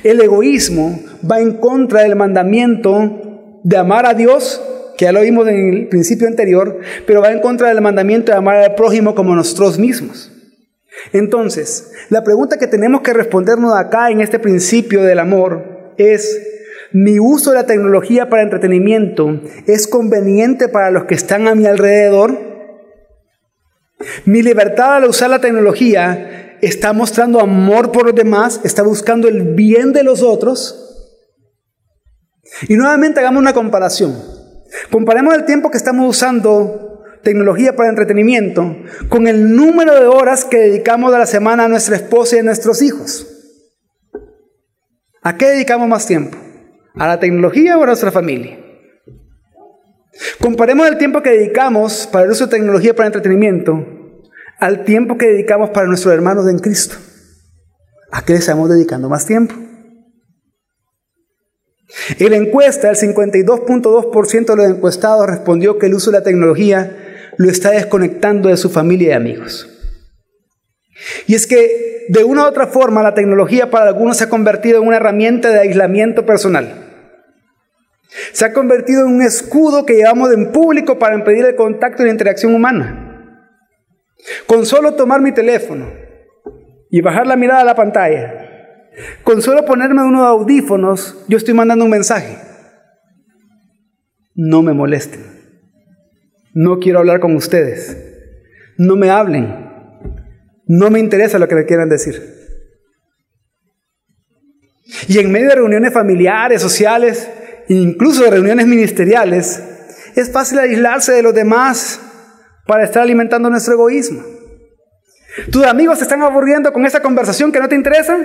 [0.03, 4.63] El egoísmo va en contra del mandamiento de amar a Dios,
[4.97, 8.39] que ya lo vimos en el principio anterior, pero va en contra del mandamiento de
[8.39, 10.32] amar al prójimo como nosotros mismos.
[11.13, 16.41] Entonces, la pregunta que tenemos que respondernos acá en este principio del amor es,
[16.93, 21.67] ¿mi uso de la tecnología para entretenimiento es conveniente para los que están a mi
[21.67, 22.39] alrededor?
[24.25, 28.61] ¿Mi libertad al usar la tecnología está mostrando amor por los demás?
[28.65, 30.79] ¿Está buscando el bien de los otros?
[32.69, 34.15] Y nuevamente hagamos una comparación.
[34.91, 36.92] Comparemos el tiempo que estamos usando
[37.23, 38.77] tecnología para entretenimiento
[39.09, 42.43] con el número de horas que dedicamos a la semana a nuestra esposa y a
[42.43, 43.27] nuestros hijos.
[45.23, 46.37] ¿A qué dedicamos más tiempo?
[46.95, 48.59] ¿A la tecnología o a nuestra familia?
[50.41, 53.87] Comparemos el tiempo que dedicamos para el uso de tecnología para entretenimiento
[54.59, 56.97] al tiempo que dedicamos para nuestros hermanos en Cristo.
[58.13, 59.55] ¿A qué le estamos dedicando más tiempo?
[62.19, 67.12] En la encuesta, el 52.2% de los encuestados respondió que el uso de la tecnología
[67.39, 69.69] lo está desconectando de su familia y amigos.
[71.27, 74.81] Y es que de una u otra forma la tecnología para algunos se ha convertido
[74.81, 76.89] en una herramienta de aislamiento personal.
[78.33, 82.07] Se ha convertido en un escudo que llevamos en público para impedir el contacto y
[82.07, 83.39] la interacción humana.
[84.47, 85.93] Con solo tomar mi teléfono
[86.91, 88.43] y bajar la mirada a la pantalla,
[89.25, 92.37] con solo ponerme unos audífonos, yo estoy mandando un mensaje.
[94.35, 95.32] No me molesten.
[96.55, 97.97] No quiero hablar con ustedes.
[98.77, 99.71] No me hablen.
[100.67, 102.23] No me interesa lo que me quieran decir.
[105.09, 107.29] Y en medio de reuniones familiares, sociales,
[107.69, 109.63] incluso de reuniones ministeriales,
[110.15, 112.01] es fácil aislarse de los demás
[112.67, 114.23] para estar alimentando nuestro egoísmo.
[115.51, 118.19] ¿Tus amigos se están aburriendo con esa conversación que no te interesa?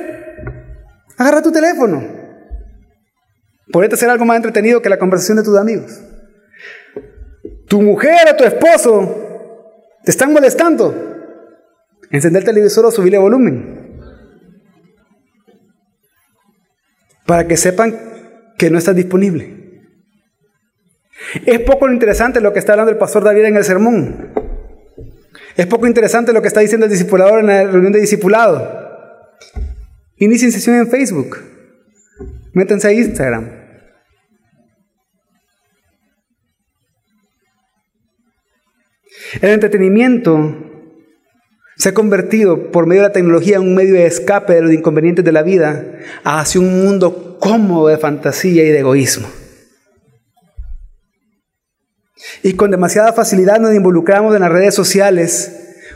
[1.17, 2.03] Agarra tu teléfono.
[3.71, 6.01] Podría ser algo más entretenido que la conversación de tus amigos
[7.67, 9.23] tu mujer o tu esposo
[10.03, 10.95] te están molestando,
[12.11, 13.99] encender el televisor o subirle volumen.
[17.25, 17.97] Para que sepan
[18.57, 19.81] que no estás disponible.
[21.45, 24.31] Es poco interesante lo que está hablando el pastor David en el sermón.
[25.57, 28.87] Es poco interesante lo que está diciendo el discipulador en la reunión de discipulado.
[30.17, 31.37] Inicien sesión en Facebook.
[32.53, 33.56] Métanse a Instagram.
[39.41, 40.55] El entretenimiento
[41.77, 44.73] se ha convertido por medio de la tecnología en un medio de escape de los
[44.73, 45.85] inconvenientes de la vida
[46.23, 49.27] hacia un mundo cómodo de fantasía y de egoísmo.
[52.41, 55.53] Y con demasiada facilidad nos involucramos en las redes sociales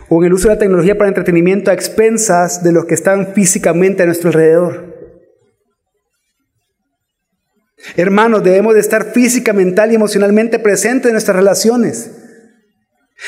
[0.09, 3.33] o en el uso de la tecnología para entretenimiento a expensas de los que están
[3.33, 4.91] físicamente a nuestro alrededor.
[7.95, 12.20] Hermanos, debemos de estar física, mental y emocionalmente presentes en nuestras relaciones.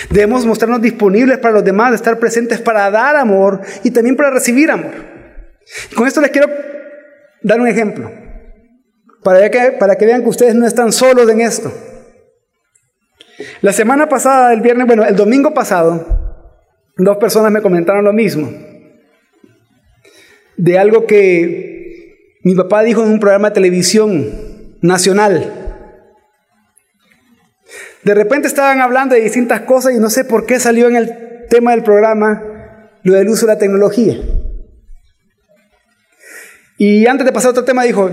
[0.10, 4.72] Debemos mostrarnos disponibles para los demás, estar presentes para dar amor y también para recibir
[4.72, 4.92] amor.
[5.96, 6.50] con esto les quiero
[7.42, 8.12] dar un ejemplo,
[9.24, 11.72] para que, para que vean que ustedes no están solos en esto.
[13.62, 16.06] La semana pasada, el viernes, bueno, el domingo pasado,
[16.98, 18.52] dos personas me comentaron lo mismo,
[20.58, 25.63] de algo que mi papá dijo en un programa de televisión nacional.
[28.04, 31.48] De repente estaban hablando de distintas cosas y no sé por qué salió en el
[31.50, 32.44] tema del programa
[33.04, 34.18] lo del uso de la tecnología.
[36.78, 38.10] Y antes de pasar a otro tema dijo,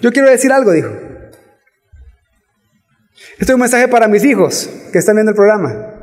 [0.00, 0.90] yo quiero decir algo, dijo.
[3.32, 5.94] Este es un mensaje para mis hijos que están viendo el programa.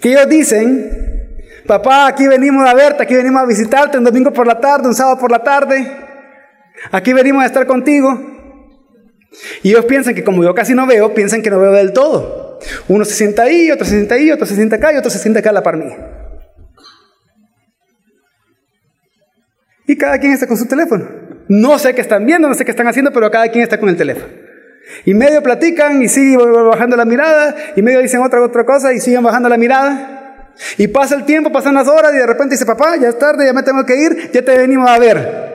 [0.00, 4.46] Que ellos dicen, papá, aquí venimos a verte, aquí venimos a visitarte un domingo por
[4.46, 5.86] la tarde, un sábado por la tarde.
[6.90, 8.31] Aquí venimos a estar contigo.
[9.62, 12.58] Y ellos piensan que como yo casi no veo, piensan que no veo del todo.
[12.88, 15.18] Uno se sienta ahí, otro se sienta ahí, otro se sienta acá y otro se
[15.18, 15.96] sienta acá a la par mía.
[19.86, 21.08] Y cada quien está con su teléfono.
[21.48, 23.88] No sé qué están viendo, no sé qué están haciendo, pero cada quien está con
[23.88, 24.26] el teléfono.
[25.04, 29.00] Y medio platican y siguen bajando la mirada, y medio dicen otra otra cosa y
[29.00, 30.52] siguen bajando la mirada.
[30.78, 33.46] Y pasa el tiempo, pasan las horas y de repente dice, papá, ya es tarde,
[33.46, 35.52] ya me tengo que ir, ya te venimos a ver.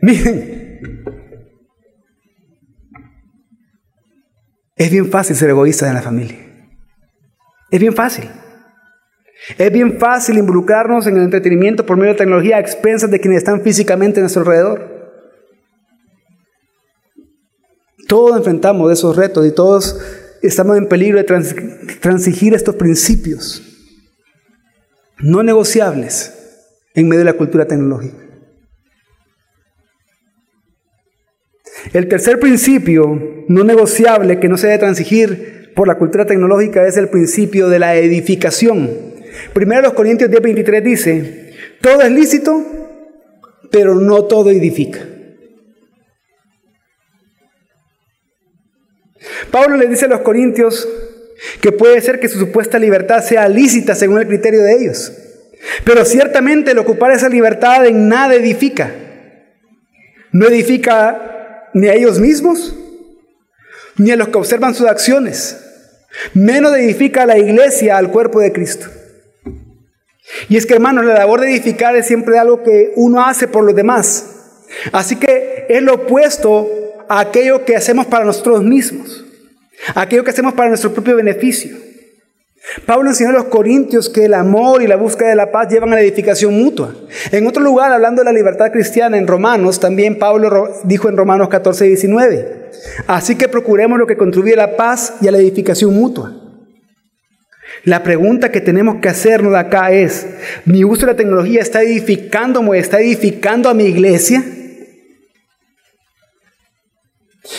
[0.00, 0.63] Miren,
[4.76, 6.38] Es bien fácil ser egoísta en la familia.
[7.70, 8.28] Es bien fácil.
[9.58, 13.38] Es bien fácil involucrarnos en el entretenimiento por medio de tecnología a expensas de quienes
[13.38, 14.94] están físicamente a nuestro alrededor.
[18.08, 20.00] Todos enfrentamos esos retos y todos
[20.42, 21.24] estamos en peligro de
[22.00, 23.62] transigir estos principios
[25.18, 26.32] no negociables
[26.94, 28.23] en medio de la cultura tecnológica.
[31.94, 36.96] El tercer principio no negociable que no se debe transigir por la cultura tecnológica es
[36.96, 38.90] el principio de la edificación.
[39.52, 42.64] Primero los Corintios 10:23 dice, todo es lícito,
[43.70, 44.98] pero no todo edifica.
[49.52, 50.88] Pablo le dice a los Corintios
[51.60, 55.12] que puede ser que su supuesta libertad sea lícita según el criterio de ellos,
[55.84, 58.92] pero ciertamente el ocupar esa libertad en nada edifica.
[60.32, 61.30] No edifica
[61.74, 62.74] ni a ellos mismos,
[63.96, 65.60] ni a los que observan sus acciones.
[66.32, 68.86] Menos edifica a la iglesia, al cuerpo de Cristo.
[70.48, 73.64] Y es que, hermanos, la labor de edificar es siempre algo que uno hace por
[73.64, 74.26] los demás.
[74.92, 76.68] Así que es lo opuesto
[77.08, 79.24] a aquello que hacemos para nosotros mismos,
[79.94, 81.76] aquello que hacemos para nuestro propio beneficio.
[82.86, 85.92] Pablo enseñó a los corintios que el amor y la búsqueda de la paz llevan
[85.92, 86.94] a la edificación mutua.
[87.30, 91.48] En otro lugar, hablando de la libertad cristiana en Romanos, también Pablo dijo en Romanos
[91.48, 92.70] 14, 19,
[93.06, 96.32] así que procuremos lo que contribuye a la paz y a la edificación mutua.
[97.84, 100.26] La pregunta que tenemos que hacernos acá es,
[100.64, 104.42] ¿mi uso de la tecnología está edificándome, está edificando a mi iglesia?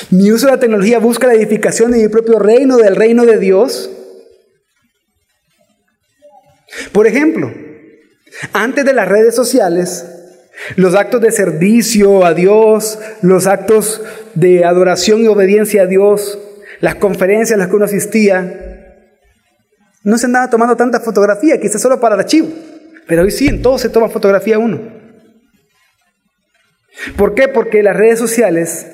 [0.09, 3.37] ¿Mi uso de la tecnología busca la edificación de mi propio reino, del reino de
[3.37, 3.91] Dios?
[6.91, 7.53] Por ejemplo,
[8.53, 10.05] antes de las redes sociales,
[10.75, 14.01] los actos de servicio a Dios, los actos
[14.33, 16.39] de adoración y obediencia a Dios,
[16.81, 18.75] las conferencias a las que uno asistía,
[20.03, 22.49] no se andaba tomando tanta fotografía, quizás solo para el archivo.
[23.07, 24.79] Pero hoy sí, en todo se toma fotografía uno.
[27.17, 27.47] ¿Por qué?
[27.47, 28.87] Porque las redes sociales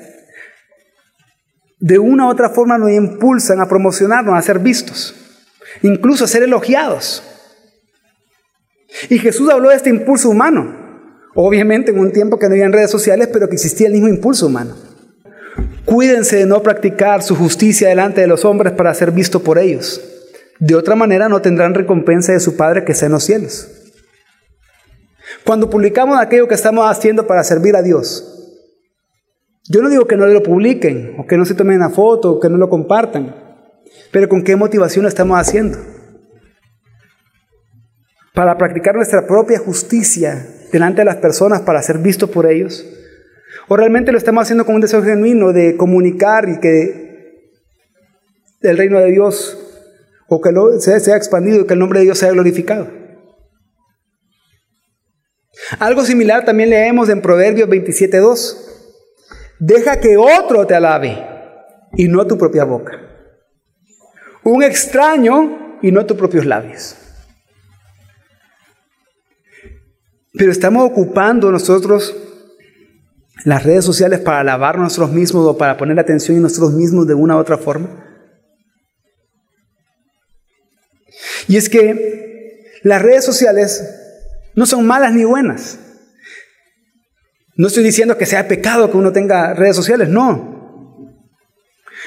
[1.78, 5.14] de una u otra forma nos impulsan a promocionarnos, a ser vistos,
[5.82, 7.22] incluso a ser elogiados.
[9.08, 10.82] Y Jesús habló de este impulso humano.
[11.34, 14.46] Obviamente en un tiempo que no había redes sociales, pero que existía el mismo impulso
[14.46, 14.74] humano.
[15.84, 20.00] Cuídense de no practicar su justicia delante de los hombres para ser visto por ellos.
[20.60, 23.68] De otra manera no tendrán recompensa de su Padre que está en los cielos.
[25.44, 28.28] Cuando publicamos aquello que estamos haciendo para servir a Dios,
[29.68, 32.40] yo no digo que no lo publiquen, o que no se tomen una foto, o
[32.40, 33.34] que no lo compartan,
[34.12, 35.78] pero con qué motivación lo estamos haciendo
[38.34, 42.86] para practicar nuestra propia justicia delante de las personas para ser visto por ellos?
[43.68, 47.52] ¿O realmente lo estamos haciendo con un deseo genuino de comunicar y que
[48.62, 49.58] el reino de Dios
[50.28, 52.90] o que sea, sea expandido y que el nombre de Dios sea glorificado?
[55.78, 58.56] Algo similar también leemos en Proverbios 27.2.
[59.58, 61.24] Deja que otro te alabe
[61.94, 62.98] y no tu propia boca.
[64.44, 66.96] Un extraño y no tus propios labios.
[70.32, 72.14] Pero estamos ocupando nosotros
[73.44, 77.14] las redes sociales para alabar nosotros mismos o para poner atención en nosotros mismos de
[77.14, 78.06] una u otra forma.
[81.48, 83.84] Y es que las redes sociales
[84.54, 85.78] no son malas ni buenas.
[87.56, 90.52] No estoy diciendo que sea pecado que uno tenga redes sociales, no.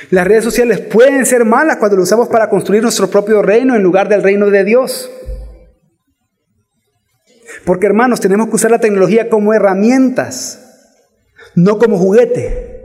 [0.09, 3.83] Las redes sociales pueden ser malas cuando lo usamos para construir nuestro propio reino en
[3.83, 5.09] lugar del reino de Dios.
[7.65, 10.61] Porque hermanos, tenemos que usar la tecnología como herramientas,
[11.55, 12.75] no como juguete.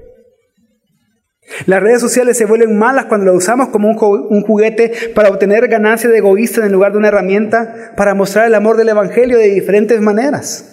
[1.66, 6.12] Las redes sociales se vuelven malas cuando las usamos como un juguete para obtener ganancias
[6.12, 10.00] de egoísta en lugar de una herramienta para mostrar el amor del Evangelio de diferentes
[10.00, 10.66] maneras.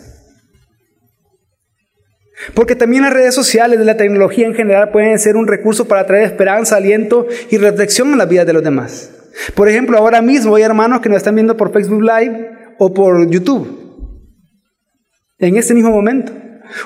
[2.54, 6.06] Porque también las redes sociales de la tecnología en general pueden ser un recurso para
[6.06, 9.12] traer esperanza, aliento y reflexión en la vida de los demás.
[9.56, 13.28] Por ejemplo, ahora mismo hay hermanos que nos están viendo por Facebook Live o por
[13.30, 13.77] YouTube
[15.40, 16.32] en ese mismo momento.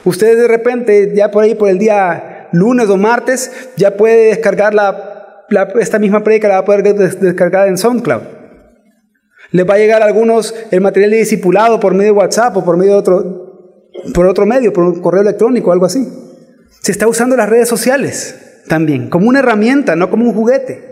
[0.03, 4.73] Ustedes de repente, ya por ahí, por el día lunes o martes, ya puede descargar
[4.73, 5.37] la,
[5.79, 8.21] esta misma prédica, la va a poder descargar en SoundCloud.
[9.51, 12.63] Les va a llegar a algunos el material de discipulado por medio de WhatsApp o
[12.63, 13.81] por medio de otro,
[14.13, 16.07] por otro medio, por un correo electrónico o algo así.
[16.81, 20.89] Se está usando las redes sociales también, como una herramienta, no como un juguete.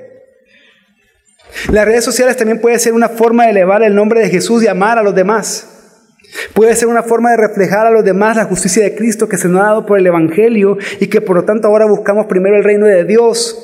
[1.71, 4.67] Las redes sociales también puede ser una forma de elevar el nombre de Jesús y
[4.67, 5.78] amar a los demás.
[6.53, 9.47] Puede ser una forma de reflejar a los demás la justicia de Cristo que se
[9.47, 12.63] nos ha dado por el Evangelio y que por lo tanto ahora buscamos primero el
[12.63, 13.57] reino de Dios,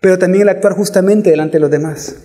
[0.00, 2.16] pero también el actuar justamente delante de los demás.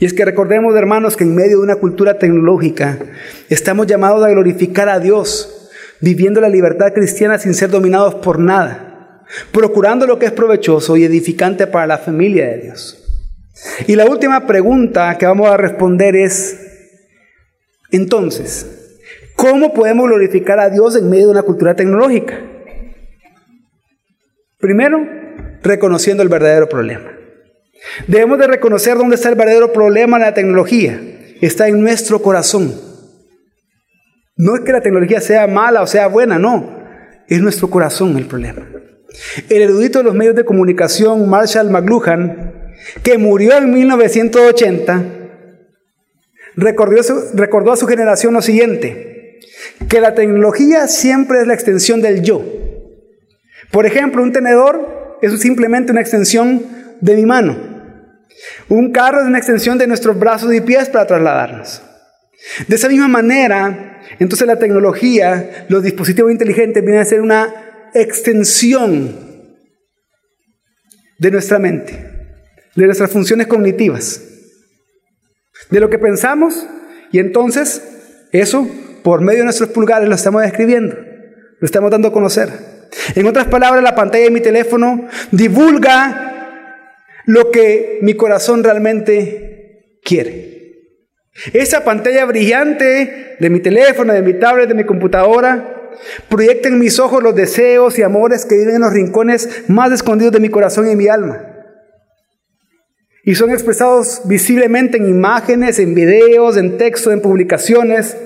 [0.00, 2.98] Y es que recordemos, hermanos, que en medio de una cultura tecnológica
[3.48, 5.70] estamos llamados a glorificar a Dios,
[6.00, 11.04] viviendo la libertad cristiana sin ser dominados por nada, procurando lo que es provechoso y
[11.04, 13.04] edificante para la familia de Dios.
[13.86, 16.67] Y la última pregunta que vamos a responder es,
[17.90, 19.00] Entonces,
[19.34, 22.40] ¿cómo podemos glorificar a Dios en medio de una cultura tecnológica?
[24.58, 24.98] Primero,
[25.62, 27.12] reconociendo el verdadero problema.
[28.06, 31.00] Debemos de reconocer dónde está el verdadero problema de la tecnología.
[31.40, 32.74] Está en nuestro corazón.
[34.36, 36.78] No es que la tecnología sea mala o sea buena, no.
[37.28, 38.66] Es nuestro corazón el problema.
[39.48, 42.52] El erudito de los medios de comunicación, Marshall McLuhan,
[43.02, 45.04] que murió en 1980,
[46.58, 49.40] recordó, a su generación lo siguiente,
[49.88, 52.44] que la tecnología siempre es la extensión del yo.
[53.70, 56.62] Por ejemplo, un tenedor es simplemente una extensión
[57.00, 57.56] de mi mano.
[58.68, 61.82] Un carro es una extensión de nuestros brazos y pies para trasladarnos.
[62.66, 69.28] De esa misma manera, entonces la tecnología, los dispositivos inteligentes vienen a ser una extensión
[71.18, 71.92] de nuestra mente,
[72.74, 74.27] de nuestras funciones cognitivas,
[75.70, 76.66] de lo que pensamos
[77.12, 77.82] y entonces
[78.32, 78.68] eso
[79.02, 82.48] por medio de nuestros pulgares lo estamos describiendo, lo estamos dando a conocer.
[83.14, 86.28] En otras palabras, la pantalla de mi teléfono divulga
[87.26, 90.48] lo que mi corazón realmente quiere.
[91.52, 95.90] Esa pantalla brillante de mi teléfono, de mi tablet, de mi computadora,
[96.28, 100.32] proyecta en mis ojos los deseos y amores que viven en los rincones más escondidos
[100.32, 101.47] de mi corazón y mi alma.
[103.28, 108.16] Y son expresados visiblemente en imágenes, en videos, en texto, en publicaciones,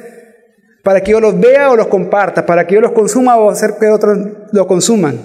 [0.84, 3.72] para que yo los vea o los comparta, para que yo los consuma o hacer
[3.80, 4.16] que otros
[4.52, 5.18] lo consuman.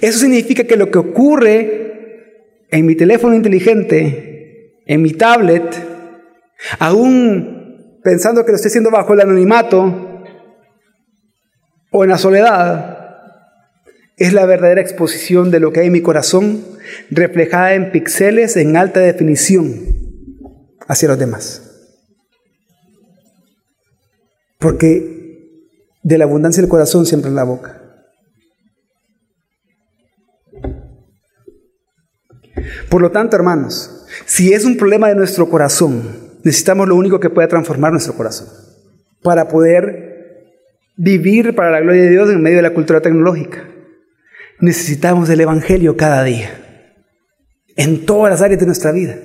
[0.00, 5.64] Eso significa que lo que ocurre en mi teléfono inteligente, en mi tablet,
[6.78, 10.22] aún pensando que lo estoy haciendo bajo el anonimato
[11.90, 13.02] o en la soledad,
[14.16, 16.71] es la verdadera exposición de lo que hay en mi corazón,
[17.10, 19.74] reflejada en píxeles en alta definición
[20.88, 21.62] hacia los demás.
[24.58, 25.12] Porque
[26.02, 27.78] de la abundancia del corazón siempre en la boca.
[32.88, 37.30] Por lo tanto, hermanos, si es un problema de nuestro corazón, necesitamos lo único que
[37.30, 38.48] pueda transformar nuestro corazón
[39.22, 40.12] para poder
[40.96, 43.68] vivir para la gloria de Dios en medio de la cultura tecnológica.
[44.60, 46.50] Necesitamos el Evangelio cada día,
[47.76, 49.16] en todas las áreas de nuestra vida.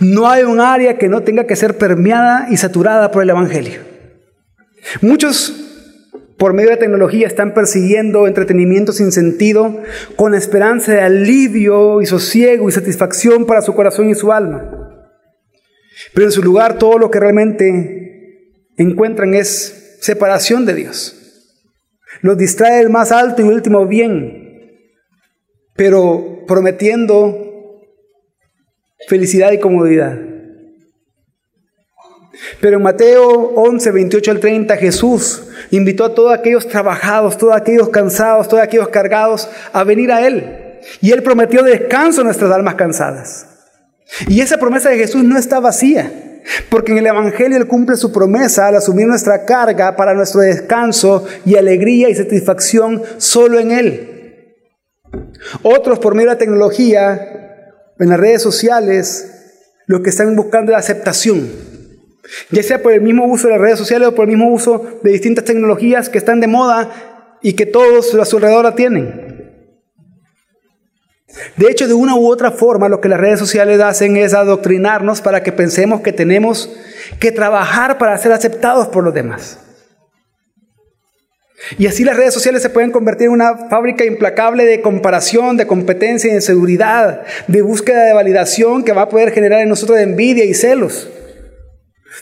[0.00, 3.80] No hay un área que no tenga que ser permeada y saturada por el Evangelio.
[5.00, 5.62] Muchos
[6.38, 9.82] por medio de tecnología están persiguiendo entretenimiento sin sentido
[10.16, 14.70] con esperanza de alivio y sosiego y satisfacción para su corazón y su alma.
[16.12, 21.16] Pero en su lugar todo lo que realmente encuentran es separación de Dios.
[22.20, 24.72] Los distrae el más alto y último bien,
[25.74, 27.45] pero prometiendo
[29.08, 30.18] felicidad y comodidad.
[32.60, 37.88] Pero en Mateo 11, 28 al 30, Jesús invitó a todos aquellos trabajados, todos aquellos
[37.88, 40.80] cansados, todos aquellos cargados a venir a Él.
[41.00, 43.46] Y Él prometió descanso a nuestras almas cansadas.
[44.28, 48.12] Y esa promesa de Jesús no está vacía, porque en el Evangelio Él cumple su
[48.12, 54.12] promesa al asumir nuestra carga para nuestro descanso y alegría y satisfacción solo en Él.
[55.62, 57.35] Otros por medio de la tecnología,
[57.98, 59.30] en las redes sociales,
[59.86, 61.76] lo que están buscando es aceptación
[62.50, 65.00] ya sea por el mismo uso de las redes sociales o por el mismo uso
[65.02, 69.26] de distintas tecnologías que están de moda y que todos a su alrededor la tienen.
[71.56, 75.20] De hecho, de una u otra forma, lo que las redes sociales hacen es adoctrinarnos
[75.20, 76.74] para que pensemos que tenemos
[77.20, 79.58] que trabajar para ser aceptados por los demás.
[81.78, 85.66] Y así las redes sociales se pueden convertir en una fábrica implacable de comparación, de
[85.66, 90.44] competencia, de inseguridad, de búsqueda de validación que va a poder generar en nosotros envidia
[90.44, 91.10] y celos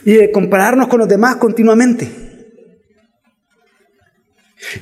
[0.03, 2.09] y de compararnos con los demás continuamente.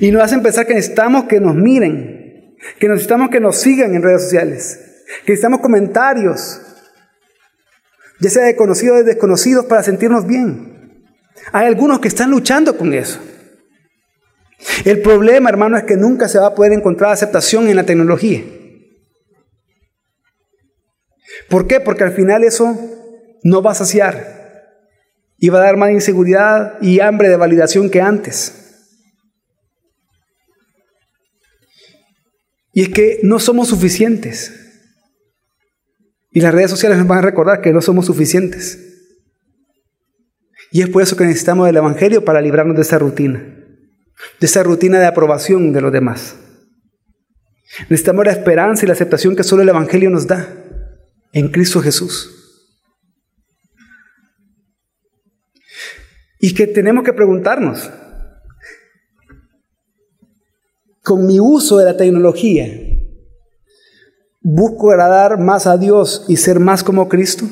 [0.00, 4.02] Y nos hacen pensar que necesitamos que nos miren, que necesitamos que nos sigan en
[4.02, 4.80] redes sociales,
[5.24, 6.60] que necesitamos comentarios,
[8.20, 11.04] ya sea de conocidos o de desconocidos, para sentirnos bien.
[11.52, 13.20] Hay algunos que están luchando con eso.
[14.84, 18.42] El problema, hermano, es que nunca se va a poder encontrar aceptación en la tecnología.
[21.48, 21.80] ¿Por qué?
[21.80, 22.78] Porque al final eso
[23.42, 24.34] no va a saciar
[25.38, 28.60] y va a dar más inseguridad y hambre de validación que antes.
[32.72, 34.60] Y es que no somos suficientes.
[36.32, 38.80] Y las redes sociales nos van a recordar que no somos suficientes.
[40.72, 43.63] Y es por eso que necesitamos el Evangelio para librarnos de esa rutina,
[44.40, 46.36] de esa rutina de aprobación de los demás.
[47.88, 50.48] Necesitamos la esperanza y la aceptación que solo el Evangelio nos da
[51.32, 52.30] en Cristo Jesús.
[56.38, 57.90] Y que tenemos que preguntarnos,
[61.02, 62.66] con mi uso de la tecnología,
[64.40, 67.46] ¿busco agradar más a Dios y ser más como Cristo?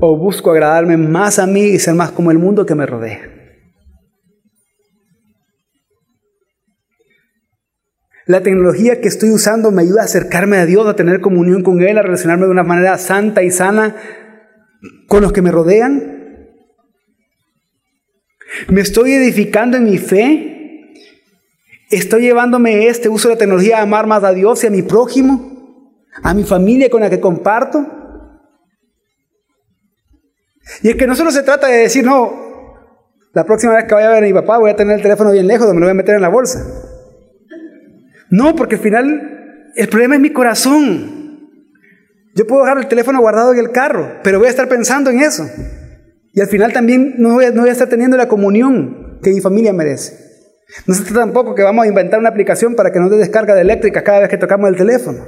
[0.00, 3.35] ¿O busco agradarme más a mí y ser más como el mundo que me rodea?
[8.26, 11.80] La tecnología que estoy usando me ayuda a acercarme a Dios, a tener comunión con
[11.80, 13.94] Él, a relacionarme de una manera santa y sana
[15.06, 16.48] con los que me rodean.
[18.68, 20.92] ¿Me estoy edificando en mi fe?
[21.88, 24.82] ¿Estoy llevándome este uso de la tecnología a amar más a Dios y a mi
[24.82, 26.02] prójimo?
[26.24, 27.86] ¿A mi familia con la que comparto?
[30.82, 32.32] Y es que no solo se trata de decir, no,
[33.32, 35.30] la próxima vez que vaya a ver a mi papá voy a tener el teléfono
[35.30, 36.95] bien lejos, me lo voy a meter en la bolsa.
[38.30, 41.50] No, porque al final el problema es mi corazón.
[42.34, 45.20] Yo puedo dejar el teléfono guardado en el carro, pero voy a estar pensando en
[45.20, 45.48] eso.
[46.32, 50.26] Y al final también no voy a, estar teniendo la comunión que mi familia merece.
[50.86, 53.54] No se trata tampoco que vamos a inventar una aplicación para que nos dé descarga
[53.54, 55.24] de eléctrica cada vez que tocamos el teléfono.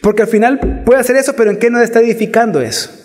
[0.00, 2.97] Porque al final puede hacer eso, pero ¿en qué nos está edificando eso?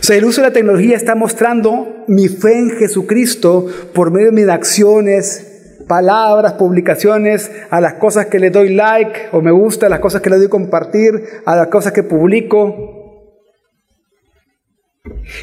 [0.00, 4.26] O sea, el uso de la tecnología está mostrando mi fe en Jesucristo por medio
[4.26, 9.86] de mis acciones, palabras, publicaciones, a las cosas que le doy like o me gusta,
[9.86, 13.48] a las cosas que le doy compartir, a las cosas que publico.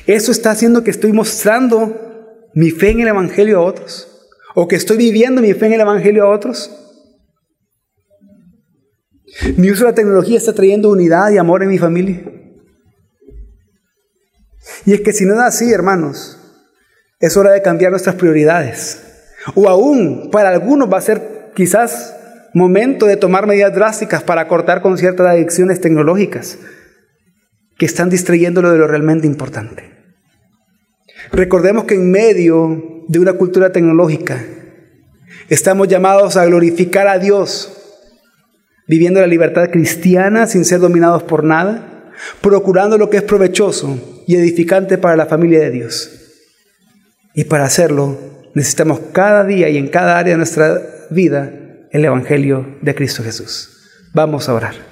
[0.07, 4.31] Eso está haciendo que estoy mostrando mi fe en el Evangelio a otros.
[4.55, 6.75] O que estoy viviendo mi fe en el Evangelio a otros.
[9.57, 12.38] Mi uso de la tecnología está trayendo unidad y amor en mi familia.
[14.85, 16.39] Y es que si no es así, hermanos,
[17.19, 19.01] es hora de cambiar nuestras prioridades.
[19.55, 22.15] O aún, para algunos va a ser quizás
[22.53, 26.57] momento de tomar medidas drásticas para cortar con ciertas adicciones tecnológicas
[27.77, 29.91] que están distrayéndolo de lo realmente importante.
[31.31, 34.43] Recordemos que en medio de una cultura tecnológica
[35.49, 37.75] estamos llamados a glorificar a Dios,
[38.87, 42.11] viviendo la libertad cristiana sin ser dominados por nada,
[42.41, 46.11] procurando lo que es provechoso y edificante para la familia de Dios.
[47.33, 48.15] Y para hacerlo
[48.53, 51.51] necesitamos cada día y en cada área de nuestra vida
[51.89, 53.71] el Evangelio de Cristo Jesús.
[54.13, 54.88] Vamos a orar.